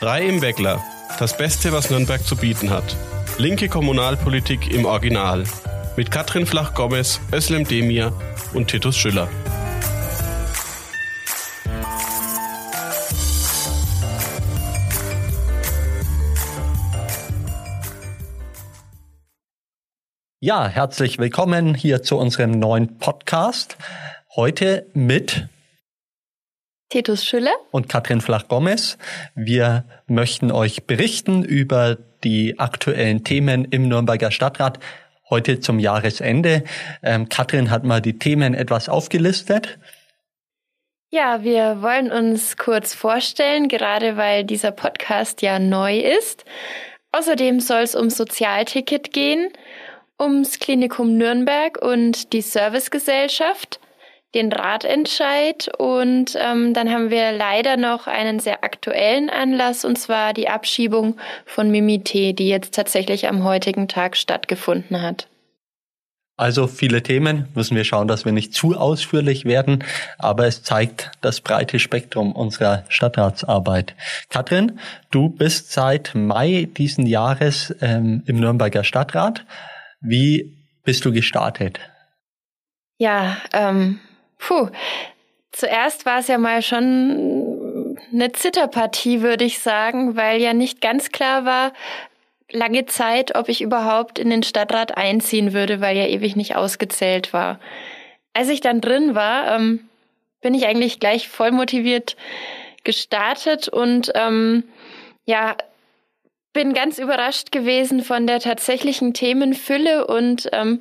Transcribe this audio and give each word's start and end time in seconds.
Drei 0.00 0.26
im 0.26 0.42
Weckler. 0.42 0.84
Das 1.18 1.34
Beste, 1.34 1.72
was 1.72 1.88
Nürnberg 1.88 2.22
zu 2.26 2.36
bieten 2.36 2.68
hat. 2.68 2.96
Linke 3.38 3.70
Kommunalpolitik 3.70 4.70
im 4.70 4.84
Original. 4.84 5.44
Mit 5.96 6.10
Katrin 6.10 6.44
Flach-Gomez, 6.44 7.20
Özlem 7.32 7.66
Demir 7.66 8.12
und 8.52 8.68
Titus 8.68 8.96
Schüller. 8.98 9.28
Ja, 20.46 20.68
herzlich 20.68 21.18
willkommen 21.18 21.74
hier 21.74 22.02
zu 22.02 22.18
unserem 22.18 22.50
neuen 22.50 22.98
Podcast. 22.98 23.78
Heute 24.36 24.86
mit 24.92 25.48
Titus 26.90 27.24
Schüller 27.24 27.54
und 27.70 27.88
Katrin 27.88 28.20
Flach-Gomez. 28.20 28.98
Wir 29.34 29.86
möchten 30.06 30.52
euch 30.52 30.86
berichten 30.86 31.44
über 31.44 31.96
die 32.24 32.58
aktuellen 32.58 33.24
Themen 33.24 33.64
im 33.64 33.88
Nürnberger 33.88 34.30
Stadtrat 34.30 34.80
heute 35.30 35.60
zum 35.60 35.78
Jahresende. 35.78 36.64
Ähm, 37.02 37.30
Katrin 37.30 37.70
hat 37.70 37.84
mal 37.84 38.02
die 38.02 38.18
Themen 38.18 38.52
etwas 38.52 38.90
aufgelistet. 38.90 39.78
Ja, 41.08 41.42
wir 41.42 41.80
wollen 41.80 42.12
uns 42.12 42.58
kurz 42.58 42.92
vorstellen, 42.92 43.68
gerade 43.68 44.18
weil 44.18 44.44
dieser 44.44 44.72
Podcast 44.72 45.40
ja 45.40 45.58
neu 45.58 46.00
ist. 46.00 46.44
Außerdem 47.12 47.60
soll 47.60 47.80
es 47.80 47.94
um 47.94 48.10
Sozialticket 48.10 49.10
gehen 49.14 49.48
ums 50.20 50.58
Klinikum 50.58 51.16
Nürnberg 51.16 51.80
und 51.80 52.32
die 52.32 52.40
Servicegesellschaft, 52.40 53.80
den 54.34 54.52
Ratentscheid 54.52 55.70
und 55.78 56.36
ähm, 56.36 56.74
dann 56.74 56.90
haben 56.90 57.10
wir 57.10 57.32
leider 57.32 57.76
noch 57.76 58.06
einen 58.06 58.40
sehr 58.40 58.64
aktuellen 58.64 59.30
Anlass 59.30 59.84
und 59.84 59.96
zwar 59.96 60.32
die 60.32 60.48
Abschiebung 60.48 61.16
von 61.46 61.70
Mimite, 61.70 62.34
die 62.34 62.48
jetzt 62.48 62.74
tatsächlich 62.74 63.28
am 63.28 63.44
heutigen 63.44 63.88
Tag 63.88 64.16
stattgefunden 64.16 65.02
hat. 65.02 65.28
Also 66.36 66.66
viele 66.66 67.00
Themen, 67.00 67.46
müssen 67.54 67.76
wir 67.76 67.84
schauen, 67.84 68.08
dass 68.08 68.24
wir 68.24 68.32
nicht 68.32 68.54
zu 68.54 68.76
ausführlich 68.76 69.44
werden, 69.44 69.84
aber 70.18 70.48
es 70.48 70.64
zeigt 70.64 71.12
das 71.20 71.40
breite 71.40 71.78
Spektrum 71.78 72.32
unserer 72.32 72.82
Stadtratsarbeit. 72.88 73.94
Katrin, 74.30 74.80
du 75.12 75.28
bist 75.28 75.70
seit 75.70 76.16
Mai 76.16 76.68
diesen 76.76 77.06
Jahres 77.06 77.72
ähm, 77.80 78.24
im 78.26 78.40
Nürnberger 78.40 78.82
Stadtrat. 78.82 79.44
Wie 80.06 80.54
bist 80.84 81.04
du 81.06 81.12
gestartet? 81.12 81.80
Ja, 82.98 83.38
ähm, 83.54 84.00
puh. 84.38 84.68
Zuerst 85.50 86.04
war 86.04 86.18
es 86.18 86.28
ja 86.28 86.36
mal 86.36 86.60
schon 86.60 87.96
eine 88.12 88.32
Zitterpartie, 88.32 89.22
würde 89.22 89.44
ich 89.44 89.60
sagen, 89.60 90.14
weil 90.14 90.42
ja 90.42 90.52
nicht 90.52 90.82
ganz 90.82 91.10
klar 91.10 91.46
war, 91.46 91.72
lange 92.50 92.84
Zeit, 92.84 93.34
ob 93.34 93.48
ich 93.48 93.62
überhaupt 93.62 94.18
in 94.18 94.28
den 94.28 94.42
Stadtrat 94.42 94.96
einziehen 94.96 95.54
würde, 95.54 95.80
weil 95.80 95.96
ja 95.96 96.06
ewig 96.06 96.36
nicht 96.36 96.54
ausgezählt 96.54 97.32
war. 97.32 97.58
Als 98.34 98.50
ich 98.50 98.60
dann 98.60 98.82
drin 98.82 99.14
war, 99.14 99.56
ähm, 99.56 99.88
bin 100.42 100.52
ich 100.52 100.66
eigentlich 100.66 101.00
gleich 101.00 101.28
voll 101.28 101.50
motiviert 101.50 102.16
gestartet 102.82 103.68
und 103.68 104.12
ähm, 104.14 104.64
ja, 105.24 105.56
bin 106.54 106.72
ganz 106.72 106.98
überrascht 106.98 107.52
gewesen 107.52 108.02
von 108.02 108.26
der 108.26 108.40
tatsächlichen 108.40 109.12
Themenfülle 109.12 110.06
und 110.06 110.48
ähm, 110.52 110.80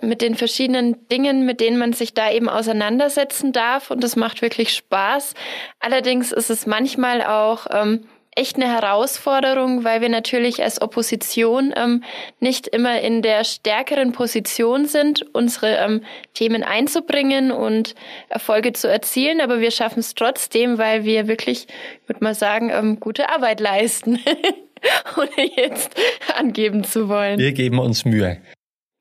mit 0.00 0.22
den 0.22 0.34
verschiedenen 0.34 1.06
Dingen, 1.08 1.46
mit 1.46 1.60
denen 1.60 1.78
man 1.78 1.92
sich 1.92 2.14
da 2.14 2.32
eben 2.32 2.48
auseinandersetzen 2.48 3.52
darf. 3.52 3.92
Und 3.92 4.02
es 4.02 4.16
macht 4.16 4.42
wirklich 4.42 4.74
Spaß. 4.74 5.34
Allerdings 5.78 6.32
ist 6.32 6.50
es 6.50 6.66
manchmal 6.66 7.22
auch 7.22 7.66
ähm, 7.70 8.08
echt 8.36 8.56
eine 8.56 8.72
Herausforderung, 8.72 9.84
weil 9.84 10.00
wir 10.00 10.08
natürlich 10.08 10.62
als 10.62 10.80
Opposition 10.80 11.74
ähm, 11.76 12.02
nicht 12.40 12.66
immer 12.66 13.00
in 13.00 13.20
der 13.20 13.44
stärkeren 13.44 14.12
Position 14.12 14.86
sind, 14.86 15.26
unsere 15.34 15.76
ähm, 15.76 16.02
Themen 16.32 16.62
einzubringen 16.62 17.52
und 17.52 17.94
Erfolge 18.28 18.72
zu 18.72 18.88
erzielen. 18.88 19.42
Aber 19.42 19.60
wir 19.60 19.70
schaffen 19.70 20.00
es 20.00 20.14
trotzdem, 20.14 20.78
weil 20.78 21.04
wir 21.04 21.28
wirklich, 21.28 21.66
würde 22.06 22.24
mal 22.24 22.34
sagen, 22.34 22.70
ähm, 22.70 22.98
gute 22.98 23.28
Arbeit 23.28 23.60
leisten. 23.60 24.20
ohne 25.16 25.56
jetzt 25.56 25.94
angeben 26.36 26.84
zu 26.84 27.08
wollen. 27.08 27.38
Wir 27.38 27.52
geben 27.52 27.78
uns 27.78 28.04
Mühe. 28.04 28.38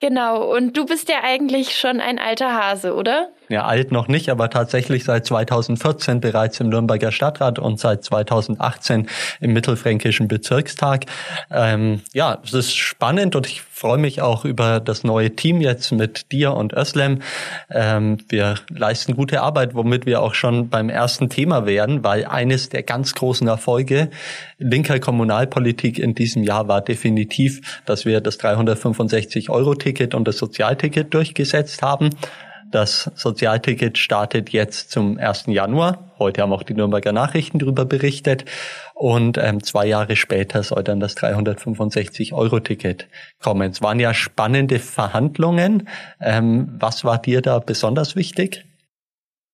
Genau, 0.01 0.53
und 0.53 0.75
du 0.77 0.85
bist 0.85 1.09
ja 1.09 1.23
eigentlich 1.23 1.77
schon 1.77 1.99
ein 1.99 2.19
alter 2.19 2.53
Hase, 2.53 2.93
oder? 2.95 3.33
Ja, 3.47 3.65
alt 3.65 3.91
noch 3.91 4.07
nicht, 4.07 4.29
aber 4.29 4.49
tatsächlich 4.49 5.03
seit 5.03 5.25
2014 5.25 6.19
bereits 6.19 6.59
im 6.59 6.69
Nürnberger 6.69 7.11
Stadtrat 7.11 7.59
und 7.59 7.79
seit 7.79 8.03
2018 8.03 9.07
im 9.39 9.53
Mittelfränkischen 9.53 10.27
Bezirkstag. 10.27 11.05
Ähm, 11.51 12.01
ja, 12.13 12.39
es 12.43 12.53
ist 12.53 12.75
spannend 12.75 13.35
und 13.35 13.45
ich 13.45 13.61
freue 13.61 13.97
mich 13.99 14.21
auch 14.21 14.45
über 14.45 14.79
das 14.79 15.03
neue 15.03 15.35
Team 15.35 15.61
jetzt 15.61 15.91
mit 15.91 16.31
dir 16.31 16.53
und 16.53 16.73
Özlem. 16.73 17.21
Ähm, 17.69 18.17
wir 18.29 18.55
leisten 18.69 19.15
gute 19.15 19.41
Arbeit, 19.41 19.75
womit 19.75 20.05
wir 20.05 20.21
auch 20.21 20.33
schon 20.33 20.69
beim 20.69 20.89
ersten 20.89 21.29
Thema 21.29 21.65
werden, 21.65 22.03
weil 22.03 22.25
eines 22.25 22.69
der 22.69 22.83
ganz 22.83 23.13
großen 23.13 23.47
Erfolge 23.47 24.09
linker 24.57 24.99
Kommunalpolitik 24.99 25.99
in 25.99 26.15
diesem 26.15 26.43
Jahr 26.43 26.67
war 26.67 26.81
definitiv, 26.81 27.81
dass 27.85 28.05
wir 28.05 28.21
das 28.21 28.39
365-Euro-Ticket 28.39 30.15
und 30.15 30.27
das 30.27 30.37
Sozialticket 30.37 31.13
durchgesetzt 31.13 31.81
haben. 31.81 32.09
Das 32.71 33.11
Sozialticket 33.15 33.97
startet 33.97 34.49
jetzt 34.49 34.91
zum 34.91 35.17
1. 35.17 35.45
Januar. 35.47 36.11
Heute 36.17 36.41
haben 36.41 36.51
auch 36.51 36.63
die 36.63 36.73
Nürnberger 36.73 37.11
Nachrichten 37.11 37.59
darüber 37.59 37.85
berichtet. 37.85 38.45
Und 38.93 39.37
ähm, 39.37 39.61
zwei 39.63 39.85
Jahre 39.85 40.15
später 40.15 40.63
soll 40.63 40.83
dann 40.83 40.99
das 40.99 41.15
365-Euro-Ticket 41.17 43.07
kommen. 43.39 43.71
Es 43.71 43.81
waren 43.81 43.99
ja 43.99 44.13
spannende 44.13 44.79
Verhandlungen. 44.79 45.87
Ähm, 46.19 46.75
was 46.79 47.03
war 47.03 47.19
dir 47.19 47.41
da 47.41 47.59
besonders 47.59 48.15
wichtig? 48.15 48.65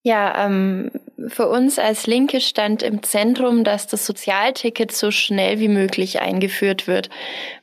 Ja, 0.04 0.46
ähm, 0.46 0.92
für 1.28 1.48
uns 1.48 1.78
als 1.78 2.08
Linke 2.08 2.42
stand 2.42 2.82
im 2.82 3.04
Zentrum, 3.04 3.64
dass 3.64 3.88
das 3.88 4.06
Sozialticket 4.06 4.92
so 4.92 5.12
schnell 5.12 5.60
wie 5.60 5.68
möglich 5.68 6.22
eingeführt 6.22 6.88
wird, 6.88 7.10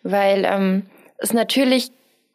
weil 0.02 0.44
ähm, 0.44 0.84
es 1.18 1.32
natürlich 1.32 1.90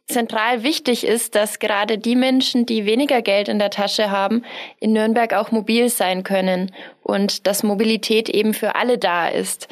zentral 0.07 0.63
wichtig 0.63 1.05
ist, 1.05 1.35
dass 1.35 1.59
gerade 1.59 1.97
die 1.97 2.15
Menschen, 2.15 2.65
die 2.65 2.85
weniger 2.85 3.21
Geld 3.21 3.47
in 3.47 3.59
der 3.59 3.69
Tasche 3.69 4.11
haben, 4.11 4.43
in 4.79 4.93
Nürnberg 4.93 5.33
auch 5.33 5.51
mobil 5.51 5.89
sein 5.89 6.23
können 6.23 6.71
und 7.01 7.47
dass 7.47 7.63
Mobilität 7.63 8.29
eben 8.29 8.53
für 8.53 8.75
alle 8.75 8.97
da 8.97 9.27
ist. 9.27 9.67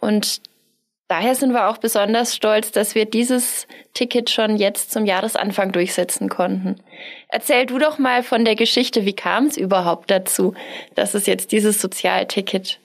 Und 0.00 0.40
daher 1.08 1.34
sind 1.34 1.52
wir 1.52 1.68
auch 1.68 1.78
besonders 1.78 2.34
stolz, 2.34 2.72
dass 2.72 2.94
wir 2.94 3.04
dieses 3.04 3.66
Ticket 3.94 4.28
schon 4.28 4.56
jetzt 4.56 4.90
zum 4.90 5.06
Jahresanfang 5.06 5.72
durchsetzen 5.72 6.28
konnten. 6.28 6.76
Erzähl 7.28 7.66
du 7.66 7.78
doch 7.78 7.98
mal 7.98 8.22
von 8.22 8.44
der 8.44 8.56
Geschichte, 8.56 9.04
wie 9.04 9.14
kam 9.14 9.46
es 9.46 9.56
überhaupt 9.56 10.10
dazu, 10.10 10.54
dass 10.94 11.14
es 11.14 11.26
jetzt 11.26 11.52
dieses 11.52 11.80
Sozialticket 11.80 12.80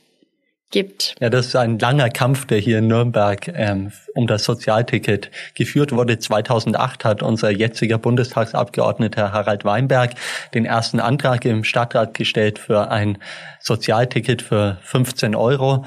gibt. 0.72 1.16
Ja, 1.20 1.30
das 1.30 1.48
ist 1.48 1.56
ein 1.56 1.78
langer 1.78 2.10
Kampf, 2.10 2.46
der 2.46 2.58
hier 2.58 2.80
in 2.80 2.88
Nürnberg 2.88 3.48
ähm, 3.54 3.92
um 4.16 4.28
das 4.28 4.44
Sozialticket 4.44 5.30
geführt 5.54 5.92
wurde. 5.92 6.18
2008 6.18 7.06
hat 7.06 7.24
unser 7.24 7.52
jetziger 7.52 7.98
Bundestagsabgeordneter 7.98 9.32
Harald 9.32 9.66
Weinberg 9.66 10.16
den 10.54 10.66
ersten 10.66 11.00
Antrag 11.00 11.46
im 11.46 11.64
Stadtrat 11.64 12.14
gestellt 12.14 12.58
für 12.60 12.90
ein 12.90 13.18
Sozialticket 13.60 14.42
für 14.42 14.80
15 14.84 15.36
Euro. 15.36 15.86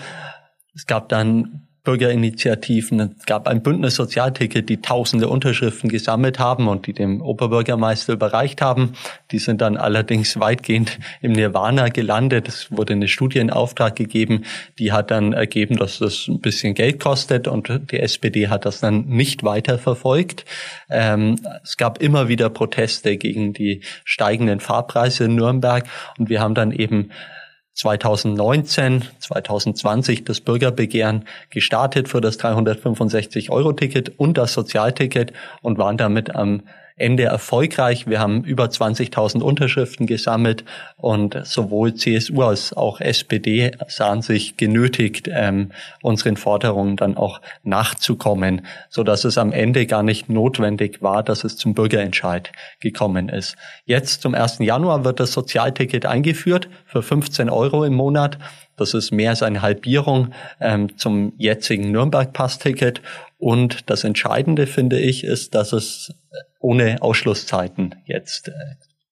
Es 0.75 0.87
gab 0.87 1.09
dann 1.09 1.67
Bürgerinitiativen. 1.85 3.15
Es 3.19 3.27
gab 3.27 3.47
ein 3.47 3.63
Bündnis 3.63 3.95
Sozialticket, 3.95 4.71
die 4.71 4.81
tausende 4.81 5.29
Unterschriften 5.29 5.91
gesammelt 5.91 6.39
haben 6.39 6.67
und 6.67 6.87
die 6.87 6.95
dem 6.95 7.21
Oberbürgermeister 7.21 8.15
überreicht 8.15 8.63
haben. 8.63 8.95
Die 9.31 9.39
sind 9.39 9.61
dann 9.61 9.77
allerdings 9.77 10.41
weitgehend 10.41 10.99
im 11.21 11.33
Nirvana 11.33 11.89
gelandet. 11.89 12.49
Es 12.49 12.73
wurde 12.73 12.95
eine 12.95 13.07
Studie 13.07 13.39
in 13.39 13.51
Auftrag 13.51 13.97
gegeben, 13.97 14.45
die 14.79 14.93
hat 14.93 15.11
dann 15.11 15.35
ergeben, 15.35 15.77
dass 15.77 15.99
das 15.99 16.27
ein 16.27 16.41
bisschen 16.41 16.75
Geld 16.75 17.01
kostet 17.01 17.47
und 17.47 17.71
die 17.91 18.01
SPD 18.01 18.49
hat 18.49 18.65
das 18.65 18.81
dann 18.81 19.07
nicht 19.07 19.45
weiter 19.45 19.79
verfolgt. 19.79 20.47
Ähm, 20.89 21.37
es 21.63 21.77
gab 21.77 22.01
immer 22.01 22.29
wieder 22.29 22.49
Proteste 22.49 23.19
gegen 23.19 23.53
die 23.53 23.83
steigenden 24.05 24.61
Fahrpreise 24.61 25.25
in 25.25 25.35
Nürnberg 25.35 25.87
und 26.19 26.31
wir 26.31 26.41
haben 26.41 26.55
dann 26.55 26.73
eben 26.73 27.11
2019, 27.75 29.05
2020 29.19 30.25
das 30.25 30.41
Bürgerbegehren 30.41 31.27
gestartet 31.51 32.09
für 32.09 32.21
das 32.21 32.39
365-Euro-Ticket 32.39 34.19
und 34.19 34.39
das 34.39 34.53
Sozialticket 34.53 35.33
und 35.61 35.79
waren 35.79 35.97
damit 35.97 36.35
am 36.35 36.63
Ende 36.97 37.25
erfolgreich. 37.25 38.07
Wir 38.07 38.21
haben 38.21 38.45
über 38.45 38.67
20.000 38.67 39.41
Unterschriften 39.41 40.07
gesammelt 40.07 40.65
und 40.97 41.37
sowohl 41.45 41.95
CSU 41.95 42.43
als 42.43 42.73
auch 42.73 43.01
SPD 43.01 43.73
sahen 43.89 44.23
sich 44.23 44.57
genötigt, 44.57 45.29
ähm, 45.33 45.73
unseren 46.03 46.37
Forderungen 46.37 46.97
dann 46.97 47.17
auch 47.17 47.41
nachzukommen, 47.65 48.65
so 48.91 49.03
dass 49.03 49.25
es 49.25 49.39
am 49.39 49.51
Ende 49.51 49.87
gar 49.87 50.05
nicht 50.05 50.29
notwendig 50.29 51.03
war, 51.03 51.25
dass 51.25 51.43
es 51.43 51.57
zum 51.57 51.75
Bürgerentscheid 51.75 52.53
gekommen 52.79 53.29
ist. 53.29 53.57
Jetzt 53.87 54.23
zum 54.23 54.35
1. 54.35 54.59
Januar 54.61 55.05
wird 55.05 55.19
das 55.19 55.33
Sozialticket 55.33 56.07
eingeführt 56.07 56.69
für 56.87 57.03
15 57.03 57.51
Euro 57.51 57.85
im 57.85 57.95
Monat. 57.95 58.39
Das 58.77 58.95
ist 58.95 59.13
mehr 59.13 59.31
als 59.31 59.43
eine 59.43 59.63
Halbierung 59.63 60.33
ähm, 60.61 60.97
zum 60.99 61.33
jetzigen 61.39 61.93
Nürnberg-Pass-Ticket. 61.93 63.03
Und 63.45 63.91
das 63.91 64.05
Entscheidende, 64.05 64.67
finde 64.67 64.99
ich, 64.99 65.23
ist, 65.23 65.55
dass 65.55 65.75
es 65.75 66.15
ohne 66.61 67.03
Ausschlusszeiten 67.03 67.95
jetzt 68.07 68.49
äh, 68.49 68.53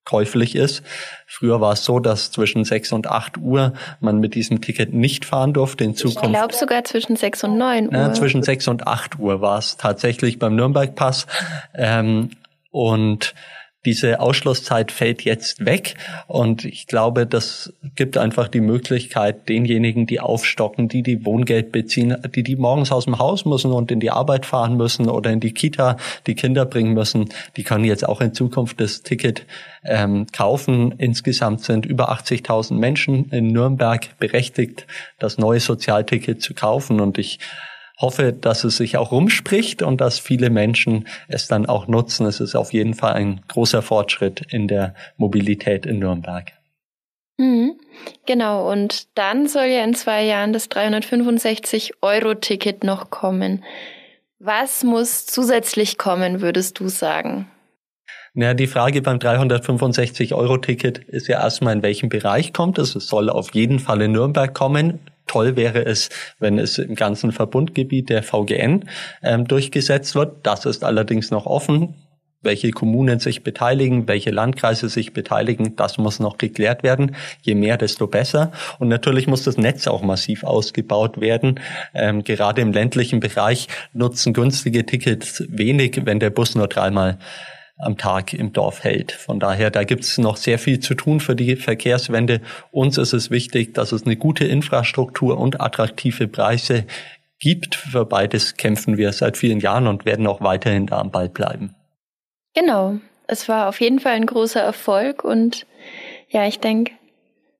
käuflich 0.06 0.56
ist. 0.56 0.82
Früher 1.26 1.61
war 1.61 1.75
es 1.75 1.84
so, 1.84 2.00
dass 2.00 2.31
zwischen 2.31 2.64
6 2.64 2.93
und 2.93 3.08
8 3.08 3.37
Uhr 3.37 3.75
man 4.00 4.20
mit 4.20 4.34
diesem 4.34 4.62
Ticket 4.62 4.94
nicht 4.94 5.26
fahren 5.26 5.52
durfte. 5.52 5.84
In 5.84 5.94
Zukunft. 5.94 6.25
Ich 6.25 6.32
glaube 6.32 6.55
sogar 6.55 6.82
zwischen 6.84 7.14
6 7.14 7.44
und 7.44 7.58
9 7.58 7.88
Uhr. 7.88 7.93
Ja, 7.93 8.14
zwischen 8.14 8.43
6 8.43 8.69
und 8.69 8.87
8 8.87 9.19
Uhr 9.19 9.43
war 9.43 9.58
es 9.58 9.76
tatsächlich 9.76 10.38
beim 10.38 10.56
Nürnberg-Pass. 10.56 11.26
Ähm, 11.75 12.31
und 12.70 13.34
diese 13.84 14.20
Ausschlusszeit 14.20 14.93
fällt 14.93 15.23
jetzt 15.23 15.67
weg 15.67 15.96
und 16.29 16.64
ich 16.64 16.87
glaube, 16.87 17.26
das 17.26 17.73
gibt 17.96 18.17
einfach 18.17 18.46
die 18.46 18.61
Möglichkeit 18.61 19.49
denjenigen, 19.49 20.06
die 20.06 20.20
aufstocken, 20.20 20.88
die 20.88 21.02
die 21.02 21.25
Wohngeld 21.25 21.73
beziehen, 21.73 22.17
die 22.34 22.44
die 22.44 22.56
morgens 22.56 22.93
aus 22.93 23.06
dem 23.06 23.19
Haus 23.19 23.44
müssen 23.44 23.73
und 23.73 23.90
in 23.90 23.99
die 23.99 24.11
Arbeit 24.11 24.46
fahren 24.46 24.76
müssen 24.76 25.08
oder 25.08 25.31
in 25.31 25.40
die 25.40 25.52
Kita 25.52 25.96
die 26.26 26.34
Kinder 26.34 26.64
bringen 26.64 26.94
müssen, 26.94 27.29
die 27.56 27.64
können 27.64 27.84
jetzt 27.84 28.08
auch 28.08 28.20
in 28.20 28.34
Zukunft 28.34 28.81
das 28.81 29.02
Ticket 29.02 29.46
ähm, 29.84 30.26
kaufen. 30.32 30.94
Insgesamt 30.99 31.62
sind 31.62 31.84
über 31.84 32.12
80.000 32.12 32.75
Menschen 32.75 33.31
in 33.31 33.49
Nürnberg 33.49 34.17
berechtigt, 34.19 34.87
das 35.19 35.38
neue 35.38 35.61
Sozialticket 35.61 36.40
zu 36.40 36.55
kaufen 36.55 37.00
und 37.00 37.19
ich 37.19 37.40
hoffe, 37.99 38.33
dass 38.33 38.65
es 38.65 38.77
sich 38.77 38.97
auch 38.97 39.12
rumspricht 39.12 39.83
und 39.83 40.00
dass 40.00 40.19
viele 40.19 40.50
Menschen 40.50 41.06
es 41.29 41.49
dann 41.49 41.67
auch 41.67 41.89
nutzen. 41.89 42.27
Es 42.27 42.41
ist 42.41 42.55
auf 42.55 42.73
jeden 42.73 42.94
Fall 42.94 43.15
ein 43.15 43.41
großer 43.49 43.83
Fortschritt 43.83 44.53
in 44.53 44.69
der 44.69 44.94
Mobilität 45.17 45.87
in 45.87 45.99
Nürnberg. 45.99 46.53
Mhm, 47.39 47.81
genau, 48.27 48.71
und 48.71 49.17
dann 49.17 49.49
soll 49.49 49.67
ja 49.67 49.85
in 49.85 49.94
zwei 49.94 50.25
Jahren 50.25 50.53
das 50.53 50.71
365-Euro-Ticket 50.71 52.85
noch 52.85 53.11
kommen. 53.11 53.65
Was 54.39 54.85
muss 54.85 55.27
zusätzlich 55.27 55.99
kommen, 55.99 56.41
würdest 56.41 56.81
du 56.81 56.89
sagen? 56.89 57.49
Naja, 58.35 58.55
die 58.55 58.67
Frage 58.67 59.03
beim 59.03 59.19
365-Euro-Ticket 59.19 60.99
ist 60.99 61.29
ja 61.29 61.41
erstmal, 61.41 61.77
in 61.77 61.83
welchem 61.83 62.09
Bereich 62.09 62.53
kommt 62.53 62.79
es. 62.79 62.94
Es 62.94 63.06
soll 63.06 63.29
auf 63.29 63.55
jeden 63.55 63.79
Fall 63.79 64.00
in 64.03 64.12
Nürnberg 64.12 64.55
kommen. 64.55 65.00
Toll 65.26 65.56
wäre 65.56 65.84
es, 65.84 66.10
wenn 66.38 66.58
es 66.58 66.78
im 66.78 66.94
ganzen 66.94 67.32
Verbundgebiet 67.32 68.10
der 68.10 68.22
VGN 68.22 68.84
ähm, 69.22 69.46
durchgesetzt 69.46 70.14
wird. 70.14 70.46
Das 70.46 70.64
ist 70.66 70.84
allerdings 70.84 71.30
noch 71.30 71.46
offen. 71.46 71.94
Welche 72.44 72.72
Kommunen 72.72 73.20
sich 73.20 73.44
beteiligen, 73.44 74.08
welche 74.08 74.32
Landkreise 74.32 74.88
sich 74.88 75.12
beteiligen, 75.12 75.76
das 75.76 75.96
muss 75.96 76.19
noch 76.19 76.38
geklärt 76.38 76.82
werden. 76.82 77.14
Je 77.40 77.54
mehr, 77.54 77.76
desto 77.76 78.08
besser. 78.08 78.50
Und 78.80 78.88
natürlich 78.88 79.28
muss 79.28 79.44
das 79.44 79.56
Netz 79.56 79.86
auch 79.86 80.02
massiv 80.02 80.42
ausgebaut 80.42 81.20
werden. 81.20 81.60
Ähm, 81.94 82.24
gerade 82.24 82.60
im 82.60 82.72
ländlichen 82.72 83.20
Bereich 83.20 83.69
nutzen 83.92 84.32
günstige 84.32 84.84
Tickets 84.84 85.44
wenig, 85.48 86.00
wenn 86.04 86.19
der 86.19 86.30
Bus 86.30 86.56
nur 86.56 86.66
dreimal 86.66 87.19
am 87.82 87.99
Tag 87.99 88.32
im 88.32 88.52
Dorf 88.52 88.84
hält. 88.84 89.12
Von 89.12 89.40
daher, 89.40 89.70
da 89.70 89.84
gibt 89.84 90.05
es 90.05 90.19
noch 90.19 90.37
sehr 90.37 90.58
viel 90.58 90.81
zu 90.81 90.94
tun 90.94 91.20
für 91.20 91.37
die 91.37 91.56
Verkehrswende. 91.56 92.40
Uns 92.70 92.99
ist 92.99 93.12
es 93.12 93.31
wichtig, 93.31 93.75
dass 93.75 93.93
es 93.93 94.05
eine 94.05 94.17
gute 94.17 94.44
Infrastruktur 94.44 95.38
und 95.38 95.61
attraktive 95.61 96.29
Preise 96.29 96.87
gibt. 97.38 97.75
Für 97.75 98.05
beides 98.05 98.56
kämpfen 98.56 98.96
wir 98.96 99.12
seit 99.12 99.37
vielen 99.37 99.61
Jahren 99.61 99.87
und 99.87 100.05
werden 100.05 100.26
auch 100.26 100.40
weiterhin 100.40 100.87
da 100.87 100.99
am 101.00 101.11
Ball 101.11 101.29
bleiben. 101.29 101.75
Genau. 102.55 102.99
Es 103.26 103.49
war 103.49 103.69
auf 103.69 103.81
jeden 103.81 103.99
Fall 103.99 104.12
ein 104.12 104.26
großer 104.26 104.61
Erfolg 104.61 105.25
und 105.25 105.67
ja, 106.29 106.46
ich 106.46 106.61
denke, 106.61 106.93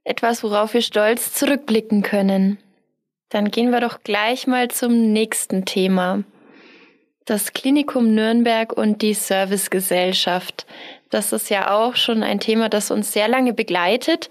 etwas, 0.05 0.43
worauf 0.43 0.75
wir 0.75 0.83
stolz 0.83 1.33
zurückblicken 1.33 2.03
können. 2.03 2.59
Dann 3.29 3.51
gehen 3.51 3.71
wir 3.71 3.81
doch 3.81 4.03
gleich 4.03 4.47
mal 4.47 4.69
zum 4.69 5.13
nächsten 5.13 5.65
Thema. 5.65 6.25
Das 7.25 7.53
Klinikum 7.53 8.15
Nürnberg 8.15 8.73
und 8.73 9.03
die 9.03 9.15
Servicegesellschaft. 9.15 10.67
Das 11.11 11.33
ist 11.33 11.51
ja 11.51 11.73
auch 11.73 11.95
schon 11.95 12.23
ein 12.23 12.41
Thema, 12.41 12.69
das 12.69 12.91
uns 12.91 13.13
sehr 13.13 13.29
lange 13.29 13.53
begleitet. 13.53 14.29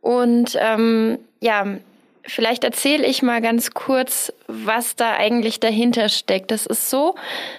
Und 0.00 0.56
ähm, 0.60 1.18
ja, 1.40 1.78
vielleicht 2.26 2.64
erzähle 2.64 3.06
ich 3.06 3.22
mal 3.22 3.40
ganz 3.40 3.72
kurz, 3.72 4.32
was 4.46 4.96
da 4.96 5.12
eigentlich 5.12 5.60
dahinter 5.60 6.08
steckt. 6.08 6.50
Das 6.50 6.66
ist 6.66 6.90
so, 6.90 7.14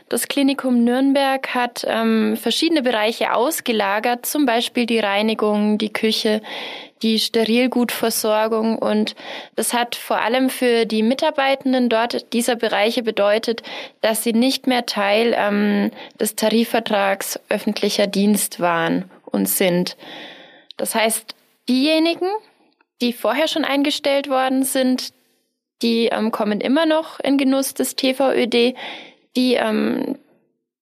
das 0.10 0.28
Klinikum 0.28 0.84
Nürnberg 0.84 1.54
hat 1.54 1.86
ähm, 1.88 2.38
verschiedene 2.38 2.82
Bereiche 2.82 3.34
ausgelagert, 3.34 4.26
zum 4.26 4.46
Beispiel 4.46 4.86
die 4.86 5.00
Reinigung, 5.00 5.78
die 5.78 5.94
Küche, 5.94 6.42
die 7.02 7.20
Sterilgutversorgung 7.20 8.80
und 8.80 9.16
das 9.56 9.74
hat 9.74 9.96
vor 9.96 10.22
allem 10.22 10.50
für 10.50 10.86
die 10.86 11.04
Mitarbeitenden 11.04 11.90
dort 11.90 12.34
dieser 12.34 12.56
Bereiche 12.56 13.04
bedeutet, 13.04 13.62
dass 14.02 14.24
sie 14.24 14.34
nicht 14.34 14.66
mehr 14.66 14.86
Teil 14.86 15.36
ähm, 15.38 15.92
des 16.20 16.36
Tarifvertrags 16.36 17.40
öffentlicher 17.50 18.08
Dienst 18.08 18.60
waren 18.60 19.06
und 19.26 19.48
sind. 19.48 19.98
Das 20.78 20.96
heißt, 20.96 21.36
diejenigen, 21.68 22.28
die 23.02 23.14
vorher 23.14 23.48
schon 23.48 23.66
eingestellt 23.66 24.30
worden 24.30 24.64
sind, 24.64 25.14
die 25.82 26.08
ähm, 26.08 26.32
kommen 26.32 26.62
immer 26.62 26.86
noch 26.86 27.20
in 27.20 27.38
Genuss 27.38 27.74
des 27.74 27.96
TVÖD, 27.96 28.76
die 29.36 29.56
ähm, 29.56 30.18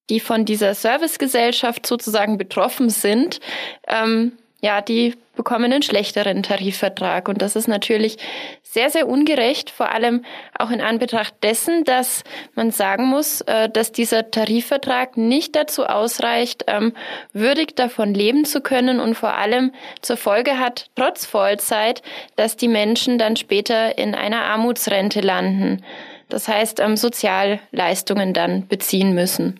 die 0.09 0.19
von 0.19 0.45
dieser 0.45 0.75
Servicegesellschaft 0.75 1.85
sozusagen 1.85 2.37
betroffen 2.37 2.89
sind, 2.89 3.39
ähm, 3.87 4.33
ja, 4.63 4.79
die 4.79 5.15
bekommen 5.35 5.73
einen 5.73 5.83
schlechteren 5.83 6.41
Tarifvertrag. 6.41 7.27
Und 7.27 7.41
das 7.41 7.57
ist 7.57 7.67
natürlich 7.67 8.17
sehr, 8.61 8.89
sehr 8.89 9.09
ungerecht, 9.09 9.69
vor 9.69 9.91
allem 9.91 10.23
auch 10.57 10.71
in 10.71 10.79
Anbetracht 10.79 11.33
dessen, 11.43 11.83
dass 11.83 12.23
man 12.55 12.71
sagen 12.71 13.07
muss, 13.07 13.41
äh, 13.41 13.67
dass 13.67 13.91
dieser 13.91 14.31
Tarifvertrag 14.31 15.17
nicht 15.17 15.57
dazu 15.57 15.85
ausreicht, 15.85 16.63
ähm, 16.67 16.93
würdig 17.33 17.75
davon 17.75 18.13
leben 18.13 18.45
zu 18.45 18.61
können 18.61 19.01
und 19.01 19.15
vor 19.15 19.33
allem 19.33 19.73
zur 20.01 20.15
Folge 20.15 20.57
hat, 20.59 20.89
trotz 20.95 21.25
Vollzeit, 21.25 22.01
dass 22.37 22.55
die 22.55 22.69
Menschen 22.69 23.17
dann 23.17 23.35
später 23.35 23.97
in 23.97 24.15
einer 24.15 24.45
Armutsrente 24.45 25.19
landen. 25.19 25.83
Das 26.29 26.47
heißt, 26.47 26.79
ähm, 26.79 26.95
Sozialleistungen 26.95 28.33
dann 28.33 28.65
beziehen 28.69 29.13
müssen. 29.13 29.59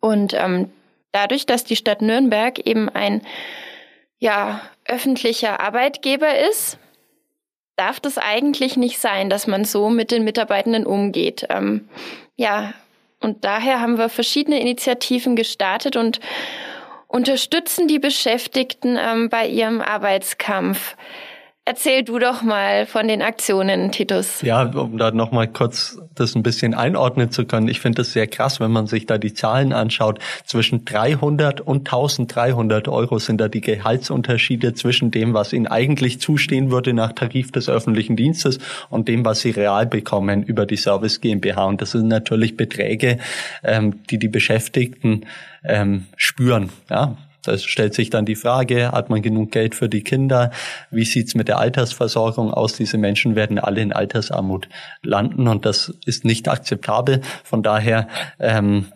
Und 0.00 0.34
ähm, 0.34 0.70
dadurch, 1.12 1.46
dass 1.46 1.64
die 1.64 1.76
Stadt 1.76 2.02
Nürnberg 2.02 2.58
eben 2.58 2.90
ein 2.90 3.22
ja, 4.22 4.60
öffentlicher 4.84 5.58
Arbeitgeber 5.58 6.38
ist, 6.48 6.78
darf 7.74 7.98
das 7.98 8.18
eigentlich 8.18 8.76
nicht 8.76 9.00
sein, 9.00 9.28
dass 9.28 9.48
man 9.48 9.64
so 9.64 9.90
mit 9.90 10.12
den 10.12 10.22
Mitarbeitenden 10.22 10.86
umgeht. 10.86 11.44
Ähm, 11.50 11.88
ja, 12.36 12.72
und 13.18 13.44
daher 13.44 13.80
haben 13.80 13.98
wir 13.98 14.08
verschiedene 14.08 14.60
Initiativen 14.60 15.34
gestartet 15.34 15.96
und 15.96 16.20
unterstützen 17.08 17.88
die 17.88 17.98
Beschäftigten 17.98 18.96
ähm, 18.96 19.28
bei 19.28 19.48
ihrem 19.48 19.80
Arbeitskampf. 19.80 20.96
Erzähl 21.64 22.02
du 22.02 22.18
doch 22.18 22.42
mal 22.42 22.86
von 22.86 23.06
den 23.06 23.22
Aktionen, 23.22 23.92
Titus. 23.92 24.42
Ja, 24.42 24.64
um 24.64 24.98
da 24.98 25.12
nochmal 25.12 25.46
kurz 25.46 25.96
das 26.12 26.34
ein 26.34 26.42
bisschen 26.42 26.74
einordnen 26.74 27.30
zu 27.30 27.44
können. 27.44 27.68
Ich 27.68 27.78
finde 27.78 28.02
das 28.02 28.12
sehr 28.12 28.26
krass, 28.26 28.58
wenn 28.58 28.72
man 28.72 28.88
sich 28.88 29.06
da 29.06 29.16
die 29.16 29.32
Zahlen 29.32 29.72
anschaut. 29.72 30.18
Zwischen 30.44 30.84
300 30.84 31.60
und 31.60 31.86
1300 31.86 32.88
Euro 32.88 33.20
sind 33.20 33.40
da 33.40 33.46
die 33.46 33.60
Gehaltsunterschiede 33.60 34.74
zwischen 34.74 35.12
dem, 35.12 35.34
was 35.34 35.52
ihnen 35.52 35.68
eigentlich 35.68 36.20
zustehen 36.20 36.72
würde 36.72 36.94
nach 36.94 37.12
Tarif 37.12 37.52
des 37.52 37.68
öffentlichen 37.68 38.16
Dienstes 38.16 38.58
und 38.90 39.06
dem, 39.06 39.24
was 39.24 39.40
sie 39.40 39.50
real 39.50 39.86
bekommen 39.86 40.42
über 40.42 40.66
die 40.66 40.76
Service 40.76 41.20
GmbH. 41.20 41.64
Und 41.66 41.80
das 41.80 41.92
sind 41.92 42.08
natürlich 42.08 42.56
Beträge, 42.56 43.18
ähm, 43.62 44.02
die 44.10 44.18
die 44.18 44.26
Beschäftigten 44.28 45.26
ähm, 45.62 46.06
spüren. 46.16 46.70
Ja, 46.90 47.16
da 47.42 47.58
stellt 47.58 47.94
sich 47.94 48.10
dann 48.10 48.24
die 48.24 48.36
Frage, 48.36 48.92
hat 48.92 49.10
man 49.10 49.22
genug 49.22 49.50
Geld 49.52 49.74
für 49.74 49.88
die 49.88 50.02
Kinder? 50.02 50.50
Wie 50.90 51.04
sieht's 51.04 51.34
mit 51.34 51.48
der 51.48 51.58
Altersversorgung 51.58 52.52
aus? 52.52 52.74
Diese 52.74 52.98
Menschen 52.98 53.34
werden 53.34 53.58
alle 53.58 53.80
in 53.80 53.92
Altersarmut 53.92 54.68
landen 55.02 55.48
und 55.48 55.66
das 55.66 55.92
ist 56.06 56.24
nicht 56.24 56.48
akzeptabel. 56.48 57.20
Von 57.44 57.62
daher 57.62 58.08
ähm, 58.38 58.86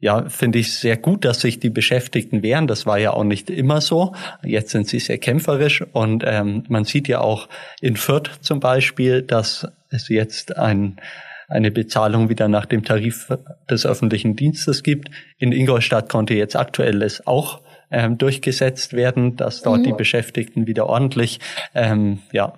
ja, 0.00 0.28
finde 0.28 0.60
ich 0.60 0.74
sehr 0.74 0.96
gut, 0.96 1.24
dass 1.24 1.40
sich 1.40 1.58
die 1.58 1.70
Beschäftigten 1.70 2.42
wehren. 2.42 2.68
Das 2.68 2.86
war 2.86 2.98
ja 2.98 3.12
auch 3.12 3.24
nicht 3.24 3.50
immer 3.50 3.80
so. 3.80 4.14
Jetzt 4.44 4.70
sind 4.70 4.86
sie 4.86 5.00
sehr 5.00 5.18
kämpferisch 5.18 5.82
und 5.92 6.22
ähm, 6.24 6.62
man 6.68 6.84
sieht 6.84 7.08
ja 7.08 7.20
auch 7.20 7.48
in 7.80 7.96
Fürth 7.96 8.30
zum 8.40 8.60
Beispiel, 8.60 9.22
dass 9.22 9.66
es 9.90 10.08
jetzt 10.08 10.56
ein 10.56 11.00
eine 11.48 11.70
Bezahlung 11.70 12.28
wieder 12.28 12.46
nach 12.46 12.66
dem 12.66 12.84
Tarif 12.84 13.32
des 13.70 13.86
öffentlichen 13.86 14.36
Dienstes 14.36 14.82
gibt. 14.82 15.10
In 15.38 15.52
Ingolstadt 15.52 16.10
konnte 16.10 16.34
jetzt 16.34 16.56
aktuell 16.56 17.02
es 17.02 17.26
auch 17.26 17.62
ähm, 17.90 18.18
durchgesetzt 18.18 18.92
werden, 18.92 19.36
dass 19.36 19.62
dort 19.62 19.80
mhm. 19.80 19.84
die 19.84 19.92
Beschäftigten 19.92 20.66
wieder 20.66 20.86
ordentlich 20.86 21.40
ähm, 21.74 22.20
ja, 22.32 22.54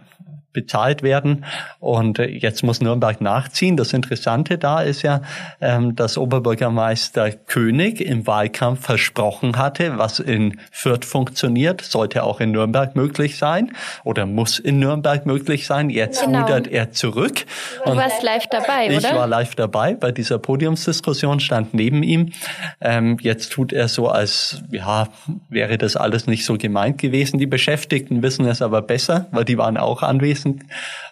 bezahlt 0.53 1.03
werden. 1.03 1.45
Und 1.79 2.19
äh, 2.19 2.27
jetzt 2.27 2.63
muss 2.63 2.81
Nürnberg 2.81 3.21
nachziehen. 3.21 3.77
Das 3.77 3.93
Interessante 3.93 4.59
da 4.59 4.81
ist 4.81 5.03
ja, 5.03 5.23
ähm, 5.61 5.95
dass 5.97 6.19
Oberbürgermeister 6.19 7.31
König 7.33 8.01
im 8.01 8.27
Wahlkampf 8.27 8.85
versprochen 8.85 9.57
hatte, 9.57 9.99
was 9.99 10.19
in 10.19 10.61
Fürth 10.71 11.05
funktioniert, 11.05 11.83
sollte 11.83 12.25
auch 12.25 12.41
in 12.41 12.51
Nürnberg 12.51 12.97
möglich 12.97 13.39
sein 13.39 13.73
oder 14.05 14.27
muss 14.27 14.59
in 14.59 14.79
Nürnberg 14.79 15.27
möglich 15.27 15.67
sein. 15.67 15.91
Jetzt 15.91 16.25
genau. 16.25 16.43
rudert 16.43 16.67
er 16.67 16.93
zurück. 16.93 17.47
Du 17.85 17.97
warst 17.97 18.23
live 18.23 18.47
dabei, 18.51 18.87
oder? 18.87 18.99
Ich 18.99 19.15
war 19.15 19.27
live 19.27 19.55
dabei 19.55 19.95
bei 19.95 20.13
dieser 20.13 20.39
Podiumsdiskussion, 20.39 21.41
stand 21.41 21.75
neben 21.75 22.03
ihm. 22.03 22.33
Ähm, 22.81 23.19
jetzt 23.21 23.53
tut 23.53 23.73
er 23.73 23.89
so, 23.89 24.09
als 24.09 24.63
ja, 24.71 25.09
wäre 25.49 25.79
das 25.79 25.97
alles 25.97 26.27
nicht 26.27 26.45
so 26.45 26.57
gemeint 26.57 26.99
gewesen. 26.99 27.39
Die 27.39 27.47
Beschäftigten 27.47 28.23
wissen 28.23 28.47
es 28.47 28.63
aber 28.63 28.83
besser, 28.83 29.27
weil 29.31 29.45
die 29.45 29.59
waren 29.59 29.77
auch 29.77 30.03
anwesend 30.03 30.40
anschließen 30.41 30.65